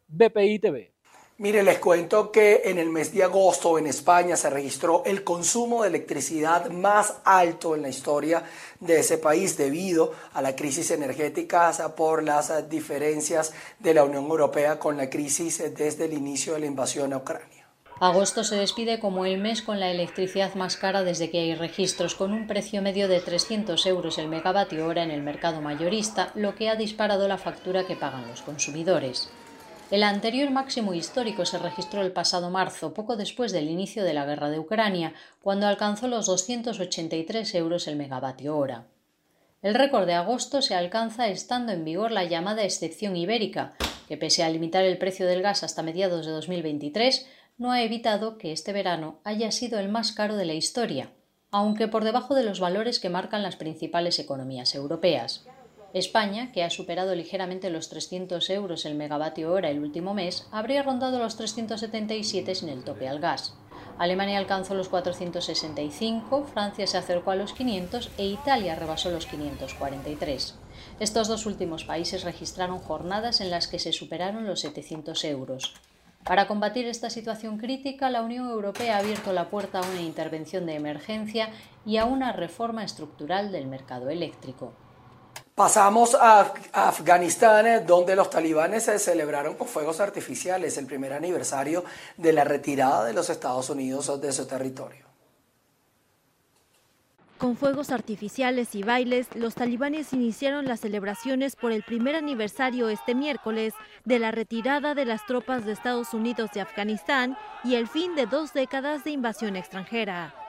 BPI 0.07 0.57
TV. 0.57 0.92
Mire, 1.43 1.61
les 1.61 1.79
cuento 1.79 2.31
que 2.31 2.61
en 2.63 2.79
el 2.79 2.89
mes 2.89 3.13
de 3.13 3.21
agosto 3.21 3.77
en 3.77 3.85
España 3.85 4.37
se 4.37 4.49
registró 4.49 5.03
el 5.05 5.25
consumo 5.25 5.81
de 5.81 5.89
electricidad 5.89 6.69
más 6.69 7.15
alto 7.25 7.75
en 7.75 7.81
la 7.81 7.89
historia 7.89 8.43
de 8.79 9.01
ese 9.01 9.17
país 9.17 9.57
debido 9.57 10.13
a 10.31 10.41
la 10.41 10.55
crisis 10.55 10.89
energética 10.91 11.73
por 11.97 12.23
las 12.23 12.69
diferencias 12.69 13.53
de 13.77 13.93
la 13.93 14.05
Unión 14.05 14.23
Europea 14.23 14.79
con 14.79 14.95
la 14.95 15.09
crisis 15.09 15.61
desde 15.75 16.05
el 16.05 16.13
inicio 16.13 16.53
de 16.53 16.61
la 16.61 16.65
invasión 16.67 17.11
a 17.11 17.17
Ucrania. 17.17 17.67
Agosto 17.99 18.45
se 18.45 18.55
despide 18.55 19.01
como 19.01 19.25
el 19.25 19.37
mes 19.37 19.61
con 19.61 19.81
la 19.81 19.91
electricidad 19.91 20.55
más 20.55 20.77
cara 20.77 21.03
desde 21.03 21.29
que 21.29 21.39
hay 21.39 21.55
registros, 21.55 22.15
con 22.15 22.31
un 22.31 22.47
precio 22.47 22.81
medio 22.81 23.09
de 23.09 23.19
300 23.19 23.85
euros 23.87 24.17
el 24.17 24.29
megavatio 24.29 24.87
hora 24.87 25.03
en 25.03 25.11
el 25.11 25.21
mercado 25.21 25.59
mayorista, 25.59 26.31
lo 26.35 26.55
que 26.55 26.69
ha 26.69 26.77
disparado 26.77 27.27
la 27.27 27.37
factura 27.37 27.85
que 27.85 27.97
pagan 27.97 28.29
los 28.29 28.43
consumidores. 28.43 29.29
El 29.93 30.01
anterior 30.01 30.49
máximo 30.49 30.95
histórico 30.95 31.45
se 31.45 31.59
registró 31.59 32.01
el 32.01 32.11
pasado 32.11 32.49
marzo, 32.49 32.95
poco 32.95 33.15
después 33.15 33.51
del 33.51 33.69
inicio 33.69 34.03
de 34.03 34.15
la 34.15 34.25
guerra 34.25 34.49
de 34.49 34.57
Ucrania, 34.57 35.13
cuando 35.39 35.67
alcanzó 35.67 36.07
los 36.07 36.25
283 36.25 37.53
euros 37.53 37.87
el 37.87 37.95
megavatio 37.95 38.57
hora. 38.57 38.87
El 39.61 39.75
récord 39.75 40.07
de 40.07 40.15
agosto 40.15 40.63
se 40.63 40.73
alcanza 40.73 41.27
estando 41.27 41.73
en 41.73 41.85
vigor 41.85 42.11
la 42.11 42.23
llamada 42.23 42.63
excepción 42.63 43.15
ibérica, 43.15 43.75
que 44.07 44.17
pese 44.17 44.41
a 44.41 44.49
limitar 44.49 44.83
el 44.83 44.97
precio 44.97 45.27
del 45.27 45.43
gas 45.43 45.61
hasta 45.61 45.83
mediados 45.83 46.25
de 46.25 46.31
2023, 46.31 47.27
no 47.59 47.71
ha 47.71 47.83
evitado 47.83 48.39
que 48.39 48.51
este 48.51 48.73
verano 48.73 49.19
haya 49.23 49.51
sido 49.51 49.77
el 49.77 49.89
más 49.89 50.11
caro 50.11 50.37
de 50.37 50.45
la 50.45 50.55
historia, 50.55 51.11
aunque 51.51 51.87
por 51.87 52.03
debajo 52.03 52.33
de 52.33 52.43
los 52.43 52.59
valores 52.59 52.99
que 52.99 53.11
marcan 53.11 53.43
las 53.43 53.57
principales 53.57 54.17
economías 54.17 54.73
europeas. 54.73 55.45
España, 55.93 56.51
que 56.51 56.63
ha 56.63 56.71
superado 56.71 57.13
ligeramente 57.13 57.69
los 57.69 57.87
300 57.87 58.49
euros 58.49 58.85
el 58.85 58.95
megavatio 58.95 59.53
hora 59.53 59.69
el 59.69 59.79
último 59.79 60.15
mes, 60.15 60.47
habría 60.51 60.81
rondado 60.81 61.19
los 61.19 61.37
377 61.37 62.55
sin 62.55 62.69
el 62.69 62.83
tope 62.83 63.07
al 63.07 63.19
gas. 63.19 63.53
Alemania 63.99 64.39
alcanzó 64.39 64.73
los 64.73 64.89
465, 64.89 66.45
Francia 66.45 66.87
se 66.87 66.97
acercó 66.97 67.29
a 67.29 67.35
los 67.35 67.53
500 67.53 68.09
e 68.17 68.25
Italia 68.25 68.73
rebasó 68.73 69.11
los 69.11 69.27
543. 69.27 70.55
Estos 70.99 71.27
dos 71.27 71.45
últimos 71.45 71.83
países 71.83 72.23
registraron 72.23 72.79
jornadas 72.79 73.39
en 73.39 73.51
las 73.51 73.67
que 73.67 73.77
se 73.77 73.93
superaron 73.93 74.47
los 74.47 74.61
700 74.61 75.23
euros. 75.25 75.75
Para 76.23 76.47
combatir 76.47 76.87
esta 76.87 77.11
situación 77.11 77.59
crítica, 77.59 78.09
la 78.09 78.23
Unión 78.23 78.49
Europea 78.49 78.95
ha 78.95 78.99
abierto 78.99 79.31
la 79.31 79.49
puerta 79.49 79.79
a 79.79 79.87
una 79.91 80.01
intervención 80.01 80.65
de 80.65 80.75
emergencia 80.75 81.49
y 81.85 81.97
a 81.97 82.05
una 82.05 82.31
reforma 82.31 82.83
estructural 82.83 83.51
del 83.51 83.67
mercado 83.67 84.09
eléctrico. 84.09 84.73
Pasamos 85.55 86.15
a, 86.15 86.51
Afganistán, 86.71 87.85
donde 87.85 88.15
los 88.15 88.31
talibanes 88.31 88.83
se 88.83 88.97
celebraron 88.97 89.55
con 89.55 89.67
fuegos 89.67 89.99
artificiales 89.99 90.79
el 90.79 90.87
primer 90.87 91.13
aniversario 91.13 91.83
de 92.17 92.33
la 92.33 92.43
retirada 92.43 93.05
de 93.05 93.13
los 93.13 93.29
Estados 93.29 93.69
Unidos 93.69 94.19
de 94.19 94.33
su 94.33 94.47
territorio. 94.47 95.05
Con 97.37 97.55
fuegos 97.55 97.91
artificiales 97.91 98.73
y 98.73 98.81
bailes, 98.81 99.27
los 99.35 99.53
talibanes 99.53 100.13
iniciaron 100.13 100.65
las 100.65 100.79
celebraciones 100.79 101.55
por 101.55 101.71
el 101.71 101.83
primer 101.83 102.15
aniversario 102.15 102.89
este 102.89 103.13
miércoles 103.13 103.73
de 104.05 104.17
la 104.17 104.31
retirada 104.31 104.95
de 104.95 105.05
las 105.05 105.23
tropas 105.25 105.65
de 105.65 105.73
Estados 105.73 106.13
Unidos 106.15 106.51
de 106.53 106.61
Afganistán 106.61 107.37
y 107.63 107.75
el 107.75 107.87
fin 107.87 108.15
de 108.15 108.25
dos 108.25 108.53
décadas 108.53 109.03
de 109.03 109.11
invasión 109.11 109.55
extranjera. 109.55 110.42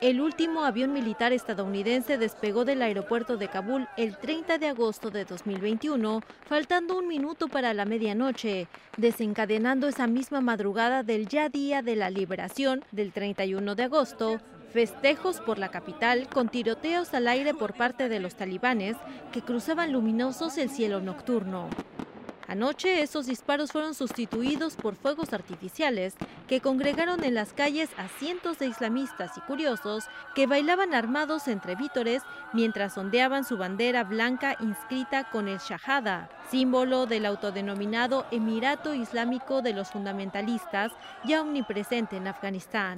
El 0.00 0.20
último 0.20 0.62
avión 0.62 0.92
militar 0.92 1.32
estadounidense 1.32 2.18
despegó 2.18 2.64
del 2.64 2.82
aeropuerto 2.82 3.36
de 3.36 3.48
Kabul 3.48 3.88
el 3.96 4.16
30 4.16 4.58
de 4.58 4.68
agosto 4.68 5.10
de 5.10 5.24
2021, 5.24 6.20
faltando 6.48 6.96
un 6.96 7.08
minuto 7.08 7.48
para 7.48 7.74
la 7.74 7.84
medianoche, 7.84 8.68
desencadenando 8.96 9.88
esa 9.88 10.06
misma 10.06 10.40
madrugada 10.40 11.02
del 11.02 11.26
ya 11.26 11.48
día 11.48 11.82
de 11.82 11.96
la 11.96 12.10
liberación 12.10 12.84
del 12.92 13.10
31 13.12 13.74
de 13.74 13.82
agosto, 13.82 14.40
festejos 14.72 15.40
por 15.40 15.58
la 15.58 15.72
capital 15.72 16.28
con 16.28 16.48
tiroteos 16.48 17.12
al 17.12 17.26
aire 17.26 17.52
por 17.52 17.74
parte 17.74 18.08
de 18.08 18.20
los 18.20 18.36
talibanes 18.36 18.96
que 19.32 19.42
cruzaban 19.42 19.92
luminosos 19.92 20.58
el 20.58 20.70
cielo 20.70 21.00
nocturno. 21.00 21.70
Anoche 22.48 23.02
esos 23.02 23.26
disparos 23.26 23.72
fueron 23.72 23.94
sustituidos 23.94 24.74
por 24.74 24.96
fuegos 24.96 25.34
artificiales 25.34 26.14
que 26.48 26.62
congregaron 26.62 27.22
en 27.22 27.34
las 27.34 27.52
calles 27.52 27.90
a 27.98 28.08
cientos 28.08 28.58
de 28.58 28.68
islamistas 28.68 29.36
y 29.36 29.40
curiosos 29.42 30.04
que 30.34 30.46
bailaban 30.46 30.94
armados 30.94 31.46
entre 31.46 31.74
vítores 31.74 32.22
mientras 32.54 32.96
ondeaban 32.96 33.44
su 33.44 33.58
bandera 33.58 34.02
blanca 34.02 34.56
inscrita 34.60 35.28
con 35.30 35.46
el 35.46 35.58
Shahada, 35.58 36.30
símbolo 36.50 37.04
del 37.04 37.26
autodenominado 37.26 38.24
Emirato 38.30 38.94
Islámico 38.94 39.60
de 39.60 39.74
los 39.74 39.90
fundamentalistas 39.90 40.90
ya 41.24 41.42
omnipresente 41.42 42.16
en 42.16 42.28
Afganistán. 42.28 42.96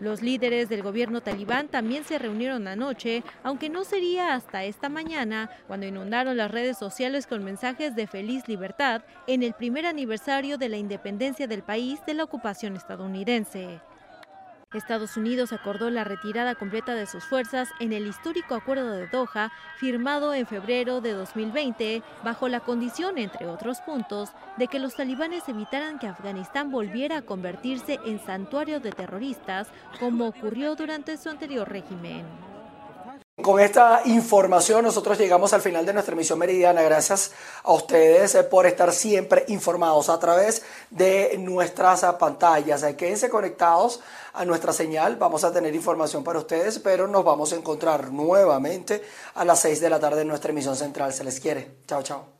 Los 0.00 0.22
líderes 0.22 0.70
del 0.70 0.82
gobierno 0.82 1.20
talibán 1.20 1.68
también 1.68 2.04
se 2.04 2.18
reunieron 2.18 2.66
anoche, 2.66 3.22
aunque 3.42 3.68
no 3.68 3.84
sería 3.84 4.34
hasta 4.34 4.64
esta 4.64 4.88
mañana 4.88 5.50
cuando 5.66 5.86
inundaron 5.86 6.38
las 6.38 6.50
redes 6.50 6.78
sociales 6.78 7.26
con 7.26 7.44
mensajes 7.44 7.94
de 7.94 8.06
feliz 8.06 8.48
libertad 8.48 9.02
en 9.26 9.42
el 9.42 9.52
primer 9.52 9.84
aniversario 9.84 10.56
de 10.56 10.70
la 10.70 10.78
independencia 10.78 11.46
del 11.46 11.62
país 11.62 12.00
de 12.06 12.14
la 12.14 12.24
ocupación 12.24 12.76
estadounidense. 12.76 13.80
Estados 14.78 15.16
Unidos 15.16 15.52
acordó 15.52 15.90
la 15.90 16.04
retirada 16.04 16.54
completa 16.54 16.94
de 16.94 17.06
sus 17.06 17.24
fuerzas 17.24 17.70
en 17.80 17.92
el 17.92 18.06
histórico 18.06 18.54
Acuerdo 18.54 18.92
de 18.92 19.08
Doha, 19.08 19.50
firmado 19.78 20.32
en 20.32 20.46
febrero 20.46 21.00
de 21.00 21.12
2020, 21.12 22.04
bajo 22.22 22.48
la 22.48 22.60
condición, 22.60 23.18
entre 23.18 23.48
otros 23.48 23.80
puntos, 23.80 24.30
de 24.58 24.68
que 24.68 24.78
los 24.78 24.94
talibanes 24.94 25.48
evitaran 25.48 25.98
que 25.98 26.06
Afganistán 26.06 26.70
volviera 26.70 27.16
a 27.16 27.22
convertirse 27.22 27.98
en 28.04 28.20
santuario 28.24 28.78
de 28.78 28.92
terroristas, 28.92 29.66
como 29.98 30.28
ocurrió 30.28 30.76
durante 30.76 31.16
su 31.16 31.30
anterior 31.30 31.68
régimen. 31.68 32.24
Con 33.42 33.60
esta 33.60 34.02
información 34.04 34.84
nosotros 34.84 35.16
llegamos 35.18 35.52
al 35.52 35.62
final 35.62 35.86
de 35.86 35.92
nuestra 35.92 36.14
emisión 36.14 36.38
meridiana. 36.38 36.82
Gracias 36.82 37.32
a 37.62 37.72
ustedes 37.72 38.34
eh, 38.34 38.42
por 38.44 38.66
estar 38.66 38.92
siempre 38.92 39.44
informados 39.48 40.08
a 40.08 40.18
través 40.18 40.62
de 40.90 41.36
nuestras 41.38 42.04
pantallas. 42.18 42.82
Eh, 42.82 42.96
quédense 42.96 43.30
conectados 43.30 44.00
a 44.32 44.44
nuestra 44.44 44.72
señal. 44.72 45.16
Vamos 45.16 45.44
a 45.44 45.52
tener 45.52 45.74
información 45.74 46.22
para 46.22 46.38
ustedes, 46.38 46.78
pero 46.78 47.06
nos 47.06 47.24
vamos 47.24 47.52
a 47.52 47.56
encontrar 47.56 48.12
nuevamente 48.12 49.02
a 49.34 49.44
las 49.44 49.60
6 49.60 49.80
de 49.80 49.90
la 49.90 50.00
tarde 50.00 50.22
en 50.22 50.28
nuestra 50.28 50.50
emisión 50.50 50.76
central. 50.76 51.12
Se 51.12 51.24
les 51.24 51.40
quiere. 51.40 51.78
Chao, 51.86 52.02
chao. 52.02 52.30